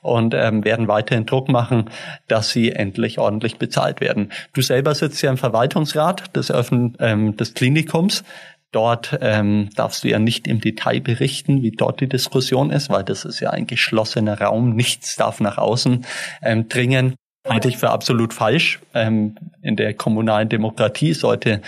und 0.03 0.35
ähm, 0.35 0.65
werden 0.65 0.89
weiterhin 0.89 1.27
Druck 1.27 1.49
machen, 1.49 1.91
dass 2.27 2.51
sie 2.51 2.73
endlich 2.73 3.19
ordentlich 3.19 3.59
bezahlt 3.59 4.01
werden. 4.01 4.33
Du 4.53 4.63
selber 4.63 4.95
sitzt 4.95 5.23
ja 5.23 5.31
im 5.31 5.37
Verwaltungsrat 5.37 6.35
des, 6.37 6.51
Öffn 6.51 6.97
ähm, 7.01 7.37
des 7.37 7.55
Klinikums. 7.55 8.25
Dort 8.71 9.19
ähm, 9.23 9.71
darfst 9.77 10.05
du 10.05 10.09
ja 10.09 10.19
nicht 10.19 10.47
im 10.47 10.61
Detail 10.61 11.01
berichten, 11.01 11.63
wie 11.63 11.71
dort 11.71 12.01
die 12.01 12.09
Diskussion 12.09 12.71
ist, 12.71 12.91
weil 12.91 13.03
das 13.03 13.25
ist 13.25 13.41
ja 13.41 13.51
ein 13.51 13.67
geschlossener 13.67 14.39
Raum. 14.41 14.77
Nichts 14.77 15.17
darf 15.17 15.41
nach 15.41 15.57
außen 15.57 16.05
ähm, 16.43 16.69
dringen. 16.69 17.15
Halte 17.49 17.69
ich 17.69 17.79
für 17.79 17.89
absolut 17.89 18.35
falsch. 18.35 18.81
Ähm, 18.93 19.37
in 19.63 19.77
der 19.77 19.95
kommunalen 19.95 20.51
Demokratie 20.51 21.15
sollte 21.15 21.63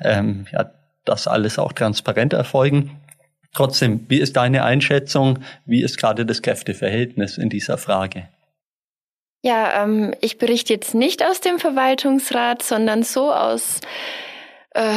ähm, 0.00 0.46
ja, 0.52 0.70
das 1.04 1.26
alles 1.26 1.58
auch 1.58 1.72
transparent 1.72 2.32
erfolgen. 2.34 3.00
Trotzdem, 3.54 4.04
wie 4.08 4.18
ist 4.18 4.36
deine 4.36 4.64
Einschätzung? 4.64 5.38
Wie 5.64 5.82
ist 5.82 5.96
gerade 5.96 6.26
das 6.26 6.42
Kräfteverhältnis 6.42 7.38
in 7.38 7.48
dieser 7.48 7.78
Frage? 7.78 8.28
Ja, 9.42 9.84
ähm, 9.84 10.14
ich 10.20 10.38
berichte 10.38 10.72
jetzt 10.72 10.94
nicht 10.94 11.24
aus 11.24 11.40
dem 11.40 11.58
Verwaltungsrat, 11.58 12.62
sondern 12.62 13.02
so 13.02 13.32
aus 13.32 13.80
äh, 14.70 14.94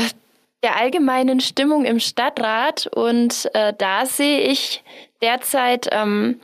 der 0.64 0.78
allgemeinen 0.78 1.40
Stimmung 1.40 1.86
im 1.86 2.00
Stadtrat. 2.00 2.88
Und 2.88 3.50
äh, 3.54 3.74
da 3.78 4.06
sehe 4.06 4.40
ich 4.40 4.84
derzeit 5.22 5.88
ähm, 5.92 6.40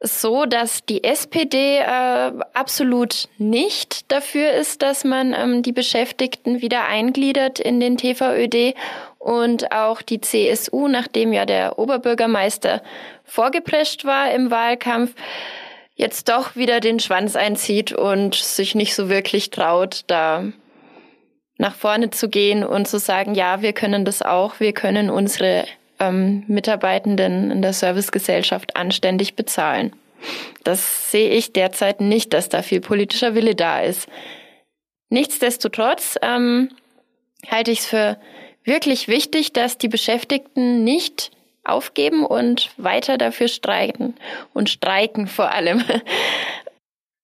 so, 0.00 0.46
dass 0.46 0.84
die 0.84 1.04
SPD 1.04 1.78
äh, 1.78 2.32
absolut 2.54 3.28
nicht 3.38 4.10
dafür 4.10 4.52
ist, 4.52 4.82
dass 4.82 5.04
man 5.04 5.32
ähm, 5.32 5.62
die 5.62 5.72
Beschäftigten 5.72 6.60
wieder 6.60 6.84
eingliedert 6.86 7.60
in 7.60 7.80
den 7.80 7.96
TVÖD 7.96 8.74
und 9.22 9.70
auch 9.70 10.02
die 10.02 10.20
CSU, 10.20 10.88
nachdem 10.88 11.32
ja 11.32 11.46
der 11.46 11.78
Oberbürgermeister 11.78 12.82
vorgeprescht 13.24 14.04
war 14.04 14.32
im 14.32 14.50
Wahlkampf, 14.50 15.14
jetzt 15.94 16.28
doch 16.28 16.56
wieder 16.56 16.80
den 16.80 16.98
Schwanz 16.98 17.36
einzieht 17.36 17.92
und 17.92 18.34
sich 18.34 18.74
nicht 18.74 18.96
so 18.96 19.08
wirklich 19.08 19.50
traut, 19.50 20.02
da 20.08 20.44
nach 21.56 21.74
vorne 21.76 22.10
zu 22.10 22.28
gehen 22.28 22.64
und 22.64 22.88
zu 22.88 22.98
sagen, 22.98 23.36
ja, 23.36 23.62
wir 23.62 23.72
können 23.72 24.04
das 24.04 24.22
auch, 24.22 24.58
wir 24.58 24.72
können 24.72 25.08
unsere 25.08 25.66
ähm, 26.00 26.42
Mitarbeitenden 26.48 27.52
in 27.52 27.62
der 27.62 27.74
Servicegesellschaft 27.74 28.74
anständig 28.74 29.36
bezahlen. 29.36 29.94
Das 30.64 31.12
sehe 31.12 31.30
ich 31.30 31.52
derzeit 31.52 32.00
nicht, 32.00 32.32
dass 32.32 32.48
da 32.48 32.62
viel 32.62 32.80
politischer 32.80 33.36
Wille 33.36 33.54
da 33.54 33.80
ist. 33.80 34.08
Nichtsdestotrotz 35.10 36.18
ähm, 36.22 36.70
halte 37.48 37.70
ich 37.70 37.80
es 37.80 37.86
für 37.86 38.18
wirklich 38.64 39.08
wichtig, 39.08 39.52
dass 39.52 39.78
die 39.78 39.88
Beschäftigten 39.88 40.84
nicht 40.84 41.30
aufgeben 41.64 42.24
und 42.26 42.70
weiter 42.76 43.18
dafür 43.18 43.48
streiken 43.48 44.14
und 44.52 44.68
streiken 44.68 45.26
vor 45.26 45.50
allem. 45.50 45.84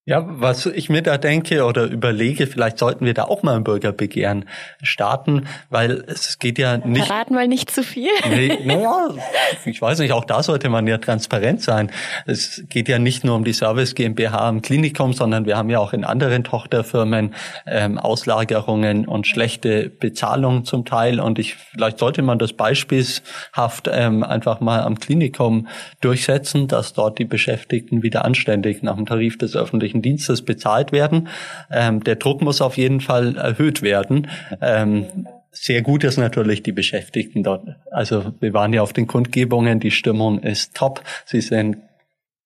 Ja, 0.09 0.25
was 0.27 0.65
ich 0.65 0.89
mir 0.89 1.03
da 1.03 1.19
denke 1.19 1.67
oder 1.67 1.85
überlege, 1.85 2.47
vielleicht 2.47 2.79
sollten 2.79 3.05
wir 3.05 3.13
da 3.13 3.25
auch 3.25 3.43
mal 3.43 3.57
ein 3.57 3.63
Bürgerbegehren 3.63 4.47
starten, 4.83 5.47
weil 5.69 6.03
es 6.07 6.39
geht 6.39 6.59
ja 6.59 6.79
nicht. 6.79 7.05
Verraten 7.05 7.35
mal 7.35 7.47
nicht 7.47 7.71
zu 7.71 7.83
viel. 7.83 8.09
Nee, 8.27 8.59
naja, 8.65 9.11
ich 9.67 9.83
weiß 9.83 9.99
nicht, 9.99 10.13
auch 10.13 10.25
da 10.25 10.43
sollte 10.43 10.71
man 10.71 10.87
ja 10.87 10.97
transparent 10.97 11.61
sein. 11.61 11.91
Es 12.25 12.65
geht 12.71 12.89
ja 12.89 12.99
nicht 12.99 13.23
nur 13.23 13.37
um 13.37 13.45
die 13.45 13.53
Service 13.53 13.95
GmbH 13.95 14.49
im 14.49 14.63
Klinikum, 14.63 15.13
sondern 15.13 15.45
wir 15.45 15.59
haben 15.59 15.69
ja 15.69 15.79
auch 15.79 15.93
in 15.93 16.05
anderen 16.05 16.43
Tochterfirmen 16.43 17.35
ähm, 17.67 17.99
Auslagerungen 17.99 19.07
und 19.07 19.27
schlechte 19.27 19.91
Bezahlungen 19.91 20.65
zum 20.65 20.87
Teil. 20.87 21.21
Und 21.21 21.39
ich 21.39 21.55
vielleicht 21.55 21.99
sollte 21.99 22.23
man 22.23 22.39
das 22.39 22.55
beispielshaft 22.55 23.91
ähm, 23.93 24.23
einfach 24.23 24.61
mal 24.61 24.81
am 24.81 24.99
Klinikum 24.99 25.69
durchsetzen, 26.01 26.67
dass 26.67 26.95
dort 26.95 27.19
die 27.19 27.27
Beschäftigten 27.27 28.03
wieder 28.03 28.25
anständig 28.25 28.83
nach 28.83 28.97
dem 28.97 29.05
Tarif 29.05 29.37
des 29.37 29.55
öffentlichen 29.55 29.98
öffentlichen 29.99 30.03
Dienstes 30.03 30.43
bezahlt 30.43 30.93
werden. 30.93 31.29
Ähm, 31.71 32.03
der 32.05 32.17
Druck 32.17 32.43
muss 32.43 32.61
auf 32.61 32.77
jeden 32.77 33.01
Fall 33.01 33.37
erhöht 33.37 33.83
werden. 33.83 34.29
Ähm, 34.61 35.07
sehr 35.51 35.83
gut 35.83 36.05
ist 36.05 36.19
natürlich 36.19 36.63
die 36.63 36.73
Beschäftigten 36.73 37.43
dort. 37.43 37.63
Also 37.91 38.33
wir 38.41 38.53
waren 38.53 38.73
ja 38.73 38.83
auf 38.83 38.93
den 38.93 39.07
Kundgebungen, 39.07 39.81
die 39.81 39.91
Stimmung 39.91 40.41
ist 40.41 40.75
top. 40.75 41.03
Sie 41.25 41.41
sind 41.41 41.79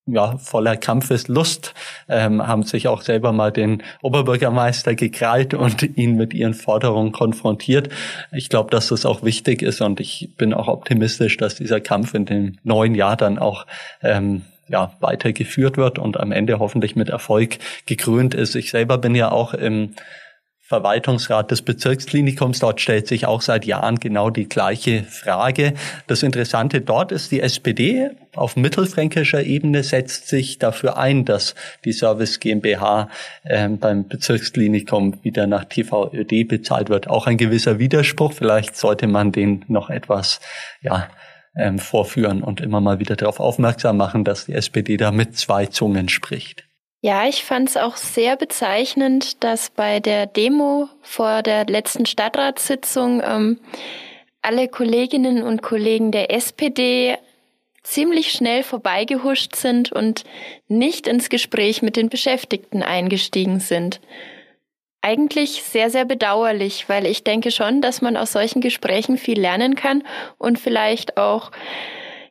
ja, 0.07 0.37
voller 0.37 0.77
Kampfeslust, 0.77 1.75
ähm, 2.09 2.45
haben 2.45 2.65
sich 2.65 2.89
auch 2.89 3.03
selber 3.03 3.33
mal 3.33 3.53
den 3.53 3.85
Oberbürgermeister 4.03 4.97
gekrallt 4.97 5.55
und 5.55 5.83
ihn 5.97 6.17
mit 6.17 6.35
ihren 6.35 6.55
Forderungen 6.55 7.13
konfrontiert. 7.13 7.89
Ich 8.33 8.49
glaube, 8.49 8.71
dass 8.71 8.89
das 8.89 9.07
auch 9.07 9.23
wichtig 9.23 9.63
ist 9.63 9.81
und 9.81 10.01
ich 10.01 10.31
bin 10.37 10.55
auch 10.55 10.67
optimistisch, 10.67 11.37
dass 11.37 11.55
dieser 11.55 11.81
Kampf 11.81 12.15
in 12.15 12.25
dem 12.25 12.57
neuen 12.65 12.97
Jahr 12.97 13.17
dann 13.17 13.39
auch 13.39 13.65
ähm, 14.03 14.43
ja, 14.73 14.97
weitergeführt 15.01 15.77
wird 15.77 15.99
und 15.99 16.19
am 16.19 16.33
Ende 16.33 16.59
hoffentlich 16.59 16.97
mit 16.97 17.11
Erfolg 17.11 17.59
gekrönt 17.87 18.35
ist. 18.35 18.57
Ich 18.57 18.71
selber 18.71 18.99
bin 18.99 19.15
ja 19.15 19.31
auch 19.31 19.55
im 19.55 19.95
Verwaltungsrat 20.73 21.51
des 21.51 21.61
Bezirksklinikums. 21.61 22.61
Dort 22.61 22.81
stellt 22.81 23.07
sich 23.07 23.27
auch 23.27 23.43
seit 23.43 23.67
Jahren 23.67 23.97
genau 23.97 24.31
die 24.31 24.49
gleiche 24.49 25.03
Frage. 25.03 25.75
Das 26.07 26.23
Interessante 26.23 26.81
dort 26.81 27.13
ist, 27.13 27.31
die 27.31 27.43
SPD 27.43 28.09
auf 28.35 28.57
mittelfränkischer 28.57 29.43
Ebene 29.43 29.83
setzt 29.83 30.29
sich 30.29 30.59
dafür 30.59 30.97
ein, 30.97 31.27
dass 31.27 31.55
die 31.85 31.93
Service 31.93 32.41
GmbH 32.41 33.11
äh, 33.43 33.69
beim 33.69 34.09
Bezirksklinikum 34.09 35.23
wieder 35.23 35.47
nach 35.47 35.67
TVÖD 35.67 36.49
bezahlt 36.49 36.89
wird. 36.89 37.07
Auch 37.07 37.27
ein 37.27 37.37
gewisser 37.37 37.79
Widerspruch. 37.79 38.33
Vielleicht 38.33 38.75
sollte 38.75 39.07
man 39.07 39.33
den 39.33 39.67
noch 39.69 39.91
etwas, 39.91 40.41
ja, 40.81 41.11
ähm, 41.57 41.79
vorführen 41.79 42.43
und 42.43 42.61
immer 42.61 42.81
mal 42.81 42.99
wieder 42.99 43.17
darauf 43.17 43.41
aufmerksam 43.41 43.97
machen, 43.97 44.25
dass 44.25 44.47
die 44.47 44.53
SPD 44.53 44.97
da 44.97 45.11
mit 45.11 45.37
zwei 45.37 45.67
Zungen 45.67 46.09
spricht. 46.09 46.65
Ja, 47.01 47.27
ich 47.27 47.45
fand 47.45 47.69
es 47.69 47.77
auch 47.77 47.97
sehr 47.97 48.37
bezeichnend, 48.37 49.43
dass 49.43 49.71
bei 49.71 49.99
der 49.99 50.27
Demo 50.27 50.89
vor 51.03 51.43
der 51.43 51.67
letzten 51.67 52.07
Stadtratssitzung 52.07 53.21
ähm, 53.25 53.59
alle 54.41 54.69
Kolleginnen 54.69 55.43
und 55.43 55.63
Kollegen 55.63 56.13
der 56.13 56.33
SPD 56.33 57.17
ziemlich 57.83 58.31
schnell 58.31 58.63
vorbeigehuscht 58.63 59.57
sind 59.57 59.91
und 59.91 60.25
nicht 60.69 61.09
ins 61.09 61.29
Gespräch 61.29 61.83
mit 61.83 61.97
den 61.97 62.09
Beschäftigten 62.09 62.83
eingestiegen 62.85 63.59
sind 63.59 64.01
eigentlich 65.03 65.63
sehr, 65.63 65.91
sehr 65.91 66.05
bedauerlich, 66.05 66.89
weil 66.89 67.07
ich 67.07 67.25
denke 67.25 67.51
schon, 67.51 67.83
dass 67.83 68.01
man 68.01 68.17
aus 68.17 68.33
solchen 68.33 68.61
Gesprächen 68.61 69.19
viel 69.19 69.39
lernen 69.39 69.75
kann 69.75 70.03
und 70.39 70.59
vielleicht 70.59 71.17
auch 71.19 71.51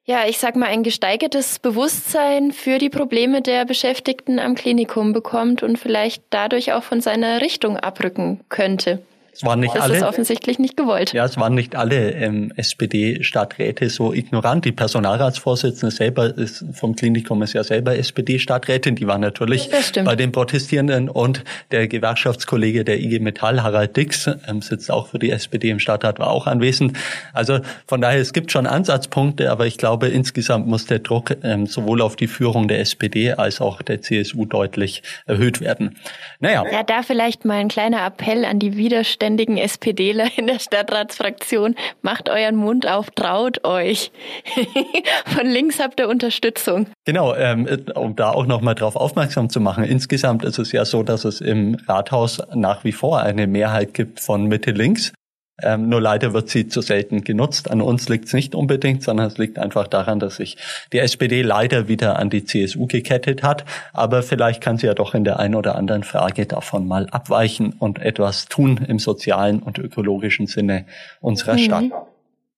ja, 0.03 0.25
ich 0.27 0.39
sag 0.39 0.55
mal, 0.55 0.65
ein 0.65 0.81
gesteigertes 0.81 1.59
Bewusstsein 1.59 2.51
für 2.51 2.79
die 2.79 2.89
Probleme 2.89 3.41
der 3.41 3.65
Beschäftigten 3.65 4.39
am 4.39 4.55
Klinikum 4.55 5.13
bekommt 5.13 5.61
und 5.61 5.77
vielleicht 5.77 6.23
dadurch 6.31 6.73
auch 6.73 6.83
von 6.83 7.01
seiner 7.01 7.39
Richtung 7.39 7.77
abrücken 7.77 8.39
könnte. 8.49 9.03
Es 9.33 9.45
waren 9.45 9.61
nicht 9.61 9.73
das 9.73 9.83
alle. 9.83 9.97
ist 9.97 10.03
offensichtlich 10.03 10.59
nicht 10.59 10.75
gewollt. 10.75 11.13
Ja, 11.13 11.23
es 11.23 11.38
waren 11.38 11.55
nicht 11.55 11.75
alle 11.77 12.11
ähm, 12.11 12.51
SPD-Stadträte 12.57 13.89
so 13.89 14.11
ignorant. 14.13 14.65
Die 14.65 14.73
Personalratsvorsitzende 14.73 15.95
selber 15.95 16.38
ist 16.38 16.65
vom 16.73 16.97
Klinikum 16.97 17.41
ist 17.41 17.53
ja 17.53 17.63
selber 17.63 17.97
SPD-Stadträtin. 17.97 18.95
Die 18.95 19.07
war 19.07 19.17
natürlich 19.17 19.69
bei 20.03 20.17
den 20.17 20.33
Protestierenden 20.33 21.07
und 21.07 21.45
der 21.71 21.88
Gewerkschaftskollege 21.88 22.83
der 22.83 23.00
IG 23.00 23.19
Metall, 23.19 23.63
Harald 23.63 23.95
Dix, 23.95 24.29
ähm, 24.47 24.61
sitzt 24.61 24.91
auch 24.91 25.07
für 25.07 25.19
die 25.19 25.31
SPD 25.31 25.69
im 25.69 25.79
Stadtrat, 25.79 26.19
war 26.19 26.29
auch 26.29 26.45
anwesend. 26.45 26.97
Also 27.31 27.59
von 27.88 28.01
daher, 28.01 28.19
es 28.19 28.33
gibt 28.33 28.51
schon 28.51 28.67
Ansatzpunkte, 28.67 29.50
aber 29.50 29.65
ich 29.65 29.77
glaube, 29.77 30.09
insgesamt 30.09 30.67
muss 30.67 30.88
der 30.88 31.00
Druck 31.00 31.38
ähm, 31.43 31.67
sowohl 31.67 32.01
auf 32.01 32.17
die 32.17 32.27
Führung 32.27 32.67
der 32.67 32.81
SPD 32.81 33.31
als 33.31 33.61
auch 33.61 33.81
der 33.81 34.01
CSU 34.01 34.45
deutlich 34.45 35.03
erhöht 35.25 35.61
werden. 35.61 35.97
Naja. 36.41 36.65
Ja, 36.69 36.83
da 36.83 37.01
vielleicht 37.01 37.45
mal 37.45 37.59
ein 37.59 37.69
kleiner 37.69 38.05
Appell 38.05 38.43
an 38.43 38.59
die 38.59 38.75
Widerstände 38.75 39.20
ständigen 39.21 39.57
SPDler 39.57 40.29
in 40.35 40.47
der 40.47 40.57
Stadtratsfraktion, 40.57 41.75
macht 42.01 42.27
euren 42.27 42.55
Mund 42.55 42.87
auf, 42.87 43.11
traut 43.11 43.63
euch. 43.63 44.11
Von 45.27 45.45
links 45.45 45.79
habt 45.79 45.99
ihr 45.99 46.09
Unterstützung. 46.09 46.87
Genau, 47.05 47.35
ähm, 47.35 47.67
um 47.93 48.15
da 48.15 48.31
auch 48.31 48.47
nochmal 48.47 48.73
drauf 48.73 48.95
aufmerksam 48.95 49.51
zu 49.51 49.59
machen. 49.59 49.83
Insgesamt 49.83 50.43
ist 50.43 50.57
es 50.57 50.71
ja 50.71 50.85
so, 50.85 51.03
dass 51.03 51.23
es 51.23 51.39
im 51.39 51.77
Rathaus 51.87 52.41
nach 52.55 52.83
wie 52.83 52.93
vor 52.93 53.19
eine 53.19 53.45
Mehrheit 53.45 53.93
gibt 53.93 54.21
von 54.21 54.47
Mitte 54.47 54.71
links. 54.71 55.13
Ähm, 55.62 55.89
nur 55.89 56.01
leider 56.01 56.34
wird 56.34 56.50
sie 56.50 56.67
zu 56.67 56.81
selten 56.81 57.24
genutzt. 57.24 57.70
An 57.70 57.81
uns 57.81 58.10
liegt 58.10 58.25
es 58.25 58.34
nicht 58.34 58.55
unbedingt, 58.55 59.03
sondern 59.03 59.27
es 59.27 59.38
liegt 59.38 59.60
einfach 59.60 59.88
daran, 59.88 60.20
dass 60.20 60.38
sich 60.38 60.58
die 60.91 61.00
SPD 61.00 61.41
leider 61.41 61.88
wieder 61.88 62.17
an 62.17 62.29
die 62.29 62.46
CSU 62.46 62.88
gekettet 62.88 63.43
hat. 63.43 63.65
Aber 63.93 64.24
vielleicht 64.24 64.62
kann 64.62 64.77
sie 64.77 64.88
ja 64.88 64.93
doch 64.93 65.13
in 65.13 65.24
der 65.24 65.39
einen 65.39 65.55
oder 65.55 65.75
anderen 65.75 66.03
Frage 66.03 66.46
davon 66.46 66.88
mal 66.88 67.08
abweichen 67.12 67.74
und 67.74 68.00
etwas 68.00 68.46
tun 68.46 68.84
im 68.88 69.00
sozialen 69.00 69.62
und 69.62 69.77
ökologischen 69.77 70.48
Sinne 70.48 70.86
unserer 71.20 71.53
mhm. 71.53 71.60
Stadt. 71.60 71.86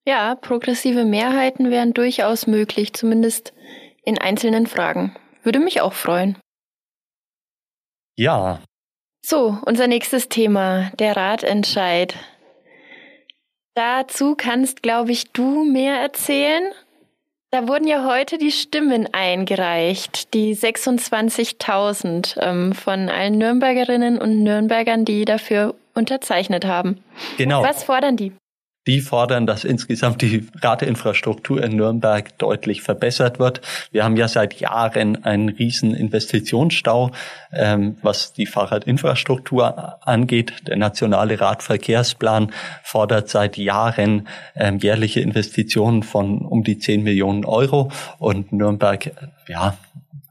Ja, 0.06 0.36
progressive 0.36 1.06
Mehrheiten 1.06 1.72
wären 1.72 1.94
durchaus 1.94 2.46
möglich, 2.46 2.94
zumindest 2.94 3.54
in 4.04 4.18
einzelnen 4.18 4.68
Fragen. 4.68 5.16
Würde 5.44 5.60
mich 5.60 5.82
auch 5.82 5.94
freuen. 5.94 6.38
Ja. 8.16 8.60
So, 9.26 9.58
unser 9.66 9.88
nächstes 9.88 10.28
Thema, 10.28 10.92
der 11.00 11.16
Ratentscheid. 11.16 12.16
Dazu 13.76 14.36
kannst, 14.36 14.84
glaube 14.84 15.12
ich, 15.12 15.32
du 15.32 15.64
mehr 15.64 16.00
erzählen. 16.00 16.64
Da 17.52 17.68
wurden 17.68 17.88
ja 17.88 18.06
heute 18.06 18.38
die 18.38 18.52
Stimmen 18.52 19.08
eingereicht, 19.12 20.34
die 20.34 20.56
26.000 20.56 22.42
ähm, 22.42 22.74
von 22.74 23.10
allen 23.10 23.38
Nürnbergerinnen 23.38 24.20
und 24.20 24.44
Nürnbergern, 24.44 25.06
die 25.06 25.26
dafür 25.26 25.76
unterzeichnet 25.94 26.66
haben. 26.66 27.04
Genau. 27.38 27.62
Was 27.64 27.84
fordern 27.84 28.18
die? 28.18 28.32
Die 28.86 29.00
fordern, 29.00 29.48
dass 29.48 29.64
insgesamt 29.64 30.22
die 30.22 30.46
Radinfrastruktur 30.62 31.64
in 31.64 31.78
Nürnberg 31.78 32.38
deutlich 32.38 32.82
verbessert 32.82 33.40
wird. 33.40 33.62
Wir 33.92 34.04
haben 34.04 34.18
ja 34.18 34.28
seit 34.28 34.60
Jahren 34.60 35.24
einen 35.24 35.48
riesen 35.48 35.96
Investitionsstau, 35.96 37.12
ähm, 37.54 37.96
was 38.02 38.34
die 38.34 38.46
Fahrradinfrastruktur 38.46 40.06
angeht. 40.06 40.68
Der 40.68 40.76
nationale 40.76 41.40
Radverkehrsplan 41.40 42.52
fordert 42.84 43.30
seit 43.30 43.58
Jahren 43.58 44.28
ähm, 44.56 44.80
jährliche 44.80 45.22
Investitionen 45.22 46.04
von 46.04 46.40
um 46.40 46.64
die 46.64 46.78
10 46.78 47.04
Millionen 47.04 47.46
Euro 47.46 47.90
und 48.20 48.52
Nürnberg, 48.52 49.12
ja, 49.48 49.78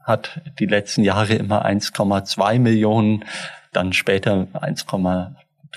hat 0.03 0.41
die 0.59 0.67
letzten 0.67 1.03
Jahre 1.03 1.33
immer 1.33 1.65
1,2 1.65 2.59
Millionen 2.59 3.25
dann 3.71 3.93
später 3.93 4.47
1, 4.53 4.85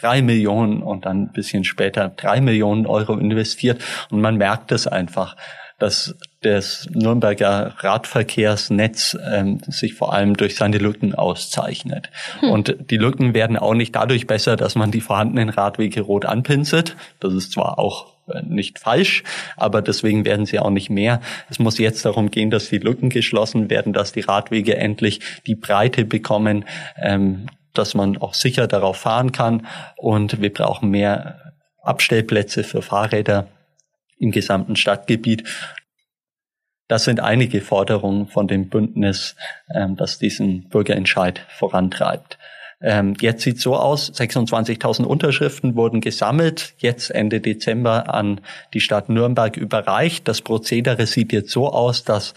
drei 0.01 0.23
Millionen 0.23 0.83
und 0.83 1.07
dann 1.07 1.23
ein 1.23 1.33
bisschen 1.33 1.65
später 1.65 2.09
drei 2.09 2.41
Millionen 2.41 2.87
Euro 2.87 3.15
investiert. 3.15 3.83
Und 4.11 4.21
man 4.21 4.37
merkt 4.37 4.73
es 4.73 4.87
einfach, 4.87 5.37
dass 5.79 6.15
das 6.41 6.89
Nürnberger 6.93 7.75
Radverkehrsnetz 7.79 9.17
ähm, 9.31 9.61
sich 9.67 9.95
vor 9.95 10.15
allem 10.15 10.35
durch 10.35 10.57
seine 10.57 10.79
Lücken 10.79 11.15
auszeichnet. 11.15 12.11
Hm. 12.41 12.51
Und 12.51 12.77
die 12.91 12.97
Lücken 12.97 13.35
werden 13.35 13.59
auch 13.59 13.75
nicht 13.75 13.95
dadurch 13.95 14.27
besser, 14.27 14.57
dass 14.57 14.75
man 14.75 14.91
die 14.91 15.01
vorhandenen 15.01 15.51
Radwege 15.51 16.01
rot 16.03 16.25
anpinselt. 16.25 16.97
Das 17.21 17.35
ist 17.35 17.53
zwar 17.53 17.79
auch 17.79 18.15
äh, 18.29 18.43
nicht 18.43 18.79
falsch, 18.79 19.23
aber 19.57 19.83
deswegen 19.83 20.25
werden 20.25 20.47
sie 20.47 20.59
auch 20.59 20.71
nicht 20.71 20.89
mehr. 20.89 21.21
Es 21.51 21.59
muss 21.59 21.79
jetzt 21.79 22.05
darum 22.05 22.31
gehen, 22.31 22.51
dass 22.51 22.71
die 22.71 22.79
Lücken 22.79 23.11
geschlossen 23.11 23.69
werden, 23.69 23.93
dass 23.93 24.13
die 24.13 24.21
Radwege 24.21 24.77
endlich 24.77 25.21
die 25.47 25.57
Breite 25.57 26.05
bekommen, 26.05 26.65
ähm, 27.01 27.47
dass 27.79 27.95
man 27.95 28.19
auch 28.19 28.35
sicher 28.35 28.67
darauf 28.67 28.99
fahren 28.99 29.33
kann. 29.33 29.67
Und 29.97 30.41
wir 30.41 30.53
brauchen 30.53 30.91
mehr 30.91 31.53
Abstellplätze 31.83 32.65
für 32.65 32.83
Fahrräder 32.83 33.49
im 34.19 34.31
gesamten 34.31 34.77
Stadtgebiet. 34.77 35.45
Das 36.89 37.05
sind 37.05 37.21
einige 37.21 37.61
Forderungen 37.61 38.29
von 38.29 38.47
dem 38.47 38.69
Bündnis, 38.69 39.37
ähm, 39.75 39.97
das 39.97 40.19
diesen 40.19 40.69
Bürgerentscheid 40.69 41.45
vorantreibt. 41.49 42.39
Ähm, 42.81 43.15
jetzt 43.21 43.43
sieht 43.43 43.59
so 43.59 43.75
aus, 43.75 44.13
26.000 44.13 45.05
Unterschriften 45.05 45.77
wurden 45.77 46.03
gesammelt, 46.03 46.75
jetzt 46.79 47.11
Ende 47.11 47.41
Dezember 47.41 48.13
an 48.13 48.43
die 48.75 48.81
Stadt 48.81 49.09
Nürnberg 49.09 49.57
überreicht. 49.57 50.29
Das 50.29 50.43
Prozedere 50.43 51.07
sieht 51.07 51.33
jetzt 51.33 51.51
so 51.51 51.73
aus, 51.73 52.05
dass 52.05 52.35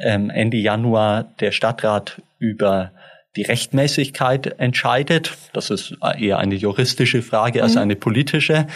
ähm, 0.00 0.30
Ende 0.30 0.56
Januar 0.56 1.24
der 1.40 1.52
Stadtrat 1.52 2.22
über 2.38 2.92
die 3.36 3.42
Rechtmäßigkeit 3.42 4.58
entscheidet. 4.58 5.32
Das 5.52 5.70
ist 5.70 5.96
eher 6.18 6.38
eine 6.38 6.54
juristische 6.54 7.22
Frage 7.22 7.62
als 7.62 7.74
mhm. 7.74 7.82
eine 7.82 7.96
politische. 7.96 8.66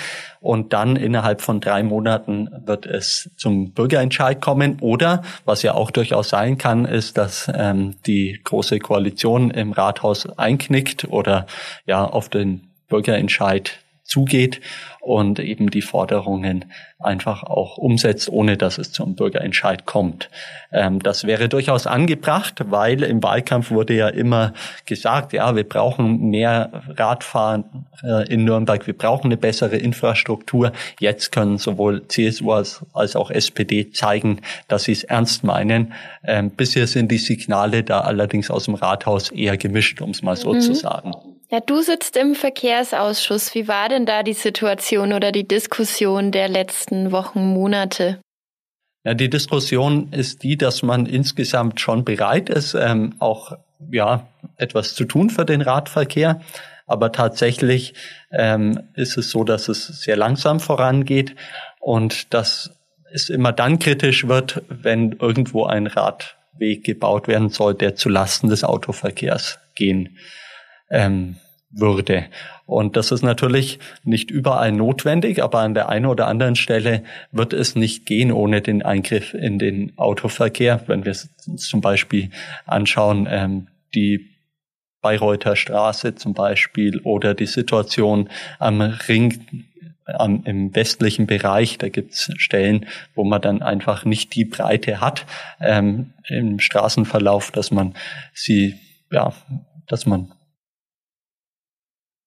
Und 0.40 0.72
dann 0.72 0.96
innerhalb 0.96 1.42
von 1.42 1.60
drei 1.60 1.82
Monaten 1.82 2.48
wird 2.64 2.86
es 2.86 3.30
zum 3.36 3.72
Bürgerentscheid 3.72 4.40
kommen. 4.40 4.78
Oder, 4.80 5.22
was 5.44 5.62
ja 5.62 5.74
auch 5.74 5.90
durchaus 5.90 6.30
sein 6.30 6.56
kann, 6.56 6.84
ist, 6.84 7.18
dass 7.18 7.50
ähm, 7.54 7.96
die 8.06 8.40
große 8.42 8.78
Koalition 8.78 9.50
im 9.50 9.72
Rathaus 9.72 10.26
einknickt 10.38 11.04
oder 11.04 11.46
ja 11.84 12.04
auf 12.04 12.28
den 12.28 12.68
Bürgerentscheid 12.88 13.78
zugeht 14.04 14.60
und 15.06 15.38
eben 15.38 15.70
die 15.70 15.82
Forderungen 15.82 16.64
einfach 16.98 17.44
auch 17.44 17.78
umsetzt, 17.78 18.28
ohne 18.28 18.56
dass 18.56 18.76
es 18.76 18.90
zum 18.90 19.14
Bürgerentscheid 19.14 19.86
kommt. 19.86 20.28
Ähm, 20.72 20.98
das 20.98 21.24
wäre 21.24 21.48
durchaus 21.48 21.86
angebracht, 21.86 22.54
weil 22.70 23.04
im 23.04 23.22
Wahlkampf 23.22 23.70
wurde 23.70 23.94
ja 23.94 24.08
immer 24.08 24.52
gesagt, 24.84 25.32
ja, 25.32 25.54
wir 25.54 25.62
brauchen 25.62 26.30
mehr 26.30 26.82
Radfahren 26.88 27.86
äh, 28.02 28.28
in 28.28 28.44
Nürnberg, 28.44 28.84
wir 28.88 28.98
brauchen 28.98 29.26
eine 29.26 29.36
bessere 29.36 29.76
Infrastruktur. 29.76 30.72
Jetzt 30.98 31.30
können 31.30 31.58
sowohl 31.58 32.08
CSU 32.08 32.50
als, 32.50 32.84
als 32.92 33.14
auch 33.14 33.30
SPD 33.30 33.92
zeigen, 33.92 34.40
dass 34.66 34.84
sie 34.84 34.92
es 34.92 35.04
ernst 35.04 35.44
meinen. 35.44 35.92
Ähm, 36.24 36.50
bisher 36.50 36.88
sind 36.88 37.12
die 37.12 37.18
Signale 37.18 37.84
da 37.84 38.00
allerdings 38.00 38.50
aus 38.50 38.64
dem 38.64 38.74
Rathaus 38.74 39.30
eher 39.30 39.56
gemischt, 39.56 40.02
um 40.02 40.10
es 40.10 40.22
mal 40.22 40.36
so 40.36 40.52
mhm. 40.52 40.60
zu 40.60 40.74
sagen. 40.74 41.12
Ja, 41.48 41.60
du 41.60 41.80
sitzt 41.80 42.16
im 42.16 42.34
Verkehrsausschuss. 42.34 43.54
Wie 43.54 43.68
war 43.68 43.88
denn 43.88 44.04
da 44.04 44.24
die 44.24 44.32
Situation 44.32 45.12
oder 45.12 45.30
die 45.30 45.46
Diskussion 45.46 46.32
der 46.32 46.48
letzten 46.48 47.12
Wochen, 47.12 47.54
Monate? 47.54 48.18
Ja, 49.04 49.14
die 49.14 49.30
Diskussion 49.30 50.12
ist 50.12 50.42
die, 50.42 50.56
dass 50.56 50.82
man 50.82 51.06
insgesamt 51.06 51.80
schon 51.80 52.04
bereit 52.04 52.48
ist, 52.48 52.74
ähm, 52.74 53.14
auch 53.20 53.56
ja 53.92 54.26
etwas 54.56 54.96
zu 54.96 55.04
tun 55.04 55.30
für 55.30 55.44
den 55.44 55.60
Radverkehr. 55.60 56.40
Aber 56.88 57.12
tatsächlich 57.12 57.94
ähm, 58.32 58.80
ist 58.94 59.16
es 59.16 59.30
so, 59.30 59.44
dass 59.44 59.68
es 59.68 59.86
sehr 59.86 60.16
langsam 60.16 60.58
vorangeht 60.58 61.36
und 61.78 62.34
dass 62.34 62.72
es 63.12 63.28
immer 63.28 63.52
dann 63.52 63.78
kritisch 63.78 64.26
wird, 64.26 64.62
wenn 64.68 65.12
irgendwo 65.12 65.64
ein 65.64 65.86
Radweg 65.86 66.82
gebaut 66.82 67.28
werden 67.28 67.50
soll, 67.50 67.74
der 67.74 67.94
zu 67.94 68.08
Lasten 68.08 68.48
des 68.48 68.64
Autoverkehrs 68.64 69.60
gehen 69.76 70.18
ähm, 70.90 71.36
würde. 71.70 72.26
Und 72.64 72.96
das 72.96 73.12
ist 73.12 73.22
natürlich 73.22 73.78
nicht 74.02 74.30
überall 74.30 74.72
notwendig, 74.72 75.42
aber 75.42 75.60
an 75.60 75.74
der 75.74 75.88
einen 75.88 76.06
oder 76.06 76.26
anderen 76.26 76.56
Stelle 76.56 77.04
wird 77.32 77.52
es 77.52 77.76
nicht 77.76 78.06
gehen 78.06 78.32
ohne 78.32 78.60
den 78.60 78.82
Eingriff 78.82 79.34
in 79.34 79.58
den 79.58 79.96
Autoverkehr. 79.96 80.82
Wenn 80.86 81.04
wir 81.04 81.14
uns 81.46 81.68
zum 81.68 81.80
Beispiel 81.80 82.30
anschauen, 82.66 83.28
ähm, 83.30 83.68
die 83.94 84.30
Bayreuther 85.00 85.54
Straße 85.54 86.16
zum 86.16 86.34
Beispiel 86.34 87.00
oder 87.00 87.34
die 87.34 87.46
Situation 87.46 88.28
am 88.58 88.80
Ring 88.80 89.66
am, 90.06 90.42
im 90.44 90.74
westlichen 90.74 91.26
Bereich, 91.26 91.78
da 91.78 91.88
gibt's 91.88 92.32
Stellen, 92.36 92.86
wo 93.14 93.24
man 93.24 93.40
dann 93.40 93.62
einfach 93.62 94.04
nicht 94.04 94.34
die 94.34 94.44
Breite 94.44 95.00
hat 95.00 95.26
ähm, 95.60 96.12
im 96.28 96.58
Straßenverlauf, 96.58 97.50
dass 97.50 97.70
man 97.70 97.94
sie, 98.32 98.76
ja, 99.10 99.32
dass 99.86 100.06
man 100.06 100.32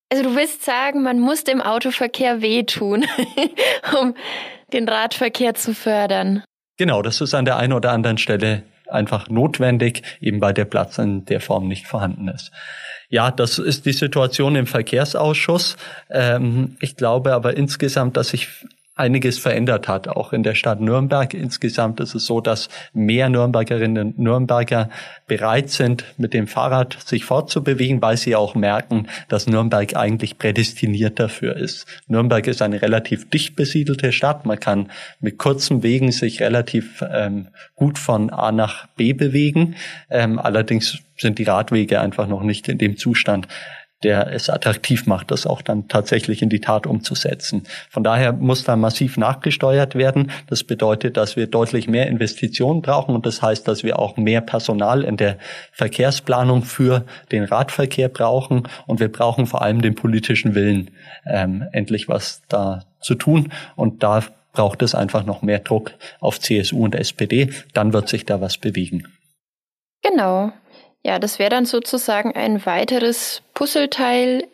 also 0.10 0.24
du 0.24 0.36
willst 0.36 0.64
sagen, 0.64 1.04
man 1.04 1.20
muss 1.20 1.44
dem 1.44 1.62
Autoverkehr 1.62 2.42
wehtun, 2.42 3.06
um 4.02 4.16
den 4.74 4.88
Radverkehr 4.88 5.54
zu 5.56 5.74
fördern. 5.74 6.44
Genau, 6.78 7.02
das 7.02 7.22
ist 7.22 7.34
an 7.34 7.46
der 7.46 7.58
einen 7.58 7.74
oder 7.74 7.92
anderen 7.92 8.18
Stelle 8.18 8.64
einfach 8.88 9.30
notwendig, 9.30 10.04
eben 10.20 10.42
weil 10.42 10.54
der 10.54 10.66
Platz 10.66 10.98
in 10.98 11.26
der 11.26 11.42
Form 11.42 11.68
nicht 11.68 11.88
vorhanden 11.88 12.28
ist. 12.28 12.52
Ja, 13.10 13.32
das 13.32 13.60
ist 13.60 13.86
die 13.86 13.94
Situation 13.94 14.56
im 14.56 14.68
Verkehrsausschuss. 14.68 15.78
Ähm, 16.10 16.78
ich 16.80 16.96
glaube 16.96 17.34
aber 17.34 17.58
insgesamt, 17.58 18.18
dass 18.18 18.30
sich 18.30 18.48
einiges 19.00 19.40
verändert 19.40 19.88
hat, 19.88 20.08
auch 20.08 20.34
in 20.34 20.44
der 20.44 20.56
Stadt 20.56 20.82
Nürnberg. 20.82 21.34
Insgesamt 21.34 22.00
ist 22.00 22.16
es 22.16 22.26
so, 22.26 22.42
dass 22.42 22.70
mehr 22.94 23.30
Nürnbergerinnen 23.30 24.08
und 24.10 24.20
Nürnberger 24.20 24.90
bereit 25.28 25.70
sind, 25.70 26.04
mit 26.18 26.34
dem 26.34 26.48
Fahrrad 26.48 26.98
sich 27.06 27.24
fortzubewegen, 27.26 28.02
weil 28.02 28.18
sie 28.18 28.36
auch 28.36 28.56
merken, 28.56 29.08
dass 29.30 29.48
Nürnberg 29.48 29.96
eigentlich 29.96 30.38
prädestiniert 30.38 31.20
dafür 31.20 31.56
ist. 31.56 31.88
Nürnberg 32.08 32.46
ist 32.48 32.62
eine 32.62 32.82
relativ 32.82 33.30
dicht 33.30 33.56
besiedelte 33.56 34.12
Stadt. 34.12 34.46
Man 34.46 34.60
kann 34.60 34.92
mit 35.20 35.38
kurzen 35.38 35.82
Wegen 35.82 36.12
sich 36.12 36.42
relativ 36.42 37.04
ähm, 37.10 37.48
gut 37.76 37.98
von 37.98 38.30
A 38.30 38.52
nach 38.52 38.88
B 38.98 39.14
bewegen. 39.14 39.76
Ähm, 40.10 40.40
allerdings 40.40 41.00
sind 41.18 41.40
die 41.40 41.44
Radwege 41.44 42.00
einfach 42.00 42.28
noch 42.28 42.44
nicht 42.44 42.68
in 42.68 42.78
dem 42.78 42.98
Zustand, 42.98 43.48
der 44.04 44.32
es 44.32 44.50
attraktiv 44.50 45.06
macht, 45.08 45.32
das 45.32 45.46
auch 45.46 45.62
dann 45.62 45.88
tatsächlich 45.88 46.42
in 46.42 46.50
die 46.50 46.62
Tat 46.62 46.88
umzusetzen. 46.88 47.64
Von 47.90 48.04
daher 48.04 48.32
muss 48.32 48.64
da 48.64 48.76
massiv 48.76 49.18
nachgesteuert 49.18 49.96
werden. 49.96 50.32
Das 50.48 50.64
bedeutet, 50.64 51.18
dass 51.18 51.36
wir 51.36 51.48
deutlich 51.48 51.88
mehr 51.88 52.08
Investitionen 52.08 52.82
brauchen 52.82 53.14
und 53.14 53.26
das 53.26 53.42
heißt, 53.42 53.68
dass 53.68 53.84
wir 53.84 54.00
auch 54.00 54.16
mehr 54.16 54.42
Personal 54.42 55.04
in 55.04 55.18
der 55.18 55.38
Verkehrsplanung 55.72 56.64
für 56.64 57.06
den 57.32 57.44
Radverkehr 57.44 58.10
brauchen 58.10 58.68
und 58.88 59.00
wir 59.00 59.12
brauchen 59.12 59.46
vor 59.48 59.62
allem 59.62 59.82
den 59.82 59.96
politischen 59.96 60.56
Willen, 60.56 60.92
ähm, 61.26 61.68
endlich 61.74 62.08
was 62.08 62.42
da 62.48 62.84
zu 63.02 63.16
tun 63.16 63.52
und 63.76 64.02
da 64.04 64.24
braucht 64.54 64.82
es 64.82 64.96
einfach 64.96 65.26
noch 65.26 65.42
mehr 65.42 65.60
Druck 65.60 65.94
auf 66.20 66.40
CSU 66.40 66.84
und 66.84 66.96
SPD, 66.96 67.50
dann 67.74 67.94
wird 67.94 68.10
sich 68.10 68.26
da 68.26 68.42
was 68.42 68.58
bewegen. 68.58 69.08
Genau. 70.02 70.52
Ja, 71.04 71.20
das 71.20 71.40
wäre 71.40 71.50
dann 71.50 71.66
sozusagen 71.66 72.36
ein 72.36 72.66
weiteres 72.66 73.42
Puzzleteil 73.54 74.48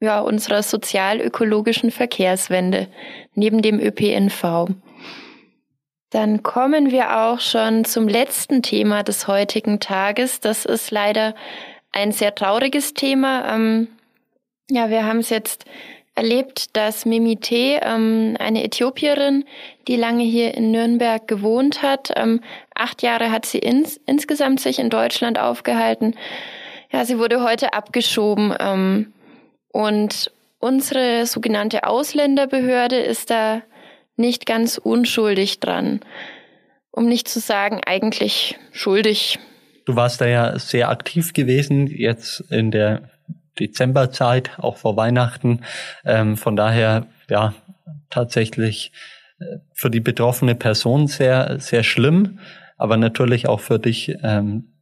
ja, 0.00 0.20
unserer 0.20 0.62
sozial-ökologischen 0.62 1.90
Verkehrswende 1.90 2.88
neben 3.34 3.60
dem 3.60 3.78
ÖPNV. 3.78 4.68
Dann 6.08 6.42
kommen 6.42 6.90
wir 6.90 7.18
auch 7.20 7.38
schon 7.38 7.84
zum 7.84 8.08
letzten 8.08 8.62
Thema 8.62 9.02
des 9.02 9.28
heutigen 9.28 9.78
Tages. 9.78 10.40
Das 10.40 10.64
ist 10.64 10.90
leider 10.90 11.34
ein 11.92 12.12
sehr 12.12 12.34
trauriges 12.34 12.94
Thema. 12.94 13.54
Ähm, 13.54 13.88
ja, 14.70 14.90
wir 14.90 15.04
haben 15.04 15.18
es 15.18 15.30
jetzt 15.30 15.66
erlebt, 16.20 16.76
dass 16.76 17.06
Mimite, 17.06 17.80
ähm, 17.82 18.36
eine 18.38 18.62
Äthiopierin, 18.62 19.44
die 19.88 19.96
lange 19.96 20.22
hier 20.22 20.54
in 20.54 20.70
Nürnberg 20.70 21.26
gewohnt 21.26 21.80
hat, 21.80 22.10
ähm, 22.14 22.42
acht 22.74 23.02
Jahre 23.02 23.30
hat 23.30 23.46
sie 23.46 23.58
ins, 23.58 23.98
insgesamt 24.04 24.60
sich 24.60 24.78
in 24.78 24.90
Deutschland 24.90 25.38
aufgehalten. 25.38 26.14
Ja, 26.92 27.06
sie 27.06 27.18
wurde 27.18 27.42
heute 27.42 27.72
abgeschoben 27.72 28.54
ähm, 28.60 29.14
und 29.72 30.30
unsere 30.58 31.24
sogenannte 31.24 31.84
Ausländerbehörde 31.84 32.98
ist 32.98 33.30
da 33.30 33.62
nicht 34.16 34.44
ganz 34.44 34.76
unschuldig 34.76 35.58
dran. 35.58 36.00
Um 36.90 37.06
nicht 37.06 37.28
zu 37.28 37.40
sagen, 37.40 37.80
eigentlich 37.86 38.58
schuldig. 38.72 39.38
Du 39.86 39.96
warst 39.96 40.20
da 40.20 40.26
ja 40.26 40.58
sehr 40.58 40.90
aktiv 40.90 41.32
gewesen, 41.32 41.86
jetzt 41.86 42.40
in 42.50 42.70
der 42.70 43.08
Dezemberzeit, 43.60 44.50
auch 44.58 44.76
vor 44.76 44.96
Weihnachten. 44.96 45.60
Ähm, 46.04 46.36
von 46.36 46.56
daher, 46.56 47.06
ja, 47.28 47.54
tatsächlich 48.08 48.92
äh, 49.38 49.58
für 49.72 49.90
die 49.90 50.00
betroffene 50.00 50.54
Person 50.54 51.06
sehr, 51.06 51.60
sehr 51.60 51.82
schlimm, 51.82 52.38
aber 52.76 52.96
natürlich 52.96 53.46
auch 53.46 53.60
für 53.60 53.78
dich, 53.78 54.16
ähm, 54.22 54.72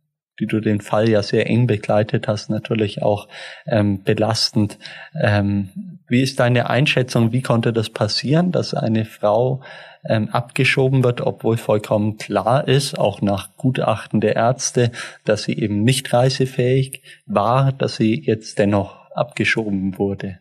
die 0.41 0.47
du 0.47 0.61
den 0.61 0.81
Fall 0.81 1.09
ja 1.09 1.23
sehr 1.23 1.49
eng 1.49 1.67
begleitet 1.67 2.29
hast, 2.29 2.49
natürlich 2.49 3.03
auch 3.03 3.29
ähm, 3.67 4.05
belastend. 4.05 4.79
Ähm, 5.21 5.69
wie 6.07 6.23
ist 6.23 6.39
deine 6.39 6.71
Einschätzung? 6.71 7.33
Wie 7.33 7.43
konnte 7.43 7.73
das 7.73 7.91
passieren, 7.91 8.53
dass 8.53 8.73
eine 8.73 9.05
Frau 9.05 9.63
ähm, 10.05 10.29
abgeschoben 10.31 11.05
wird, 11.05 11.21
obwohl 11.21 11.57
vollkommen 11.57 12.17
klar 12.17 12.67
ist, 12.69 12.99
auch 12.99 13.21
nach 13.23 13.57
Gutachten 13.57 14.21
der 14.21 14.37
Ärzte, 14.37 14.93
dass 15.25 15.45
sie 15.45 15.59
eben 15.59 15.83
nicht 15.85 16.13
reisefähig 16.13 17.03
war, 17.27 17.73
dass 17.73 17.97
sie 17.97 18.23
jetzt 18.25 18.59
dennoch 18.59 19.11
abgeschoben 19.13 19.99
wurde. 19.99 20.39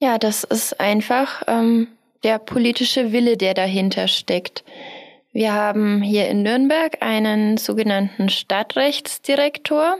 Ja, 0.00 0.18
das 0.18 0.44
ist 0.44 0.80
einfach 0.80 1.42
ähm, 1.46 1.88
der 2.22 2.38
politische 2.38 3.12
Wille, 3.12 3.36
der 3.36 3.54
dahinter 3.54 4.08
steckt. 4.08 4.64
Wir 5.32 5.52
haben 5.52 6.02
hier 6.02 6.28
in 6.28 6.42
Nürnberg 6.42 7.02
einen 7.02 7.56
sogenannten 7.56 8.28
Stadtrechtsdirektor. 8.30 9.98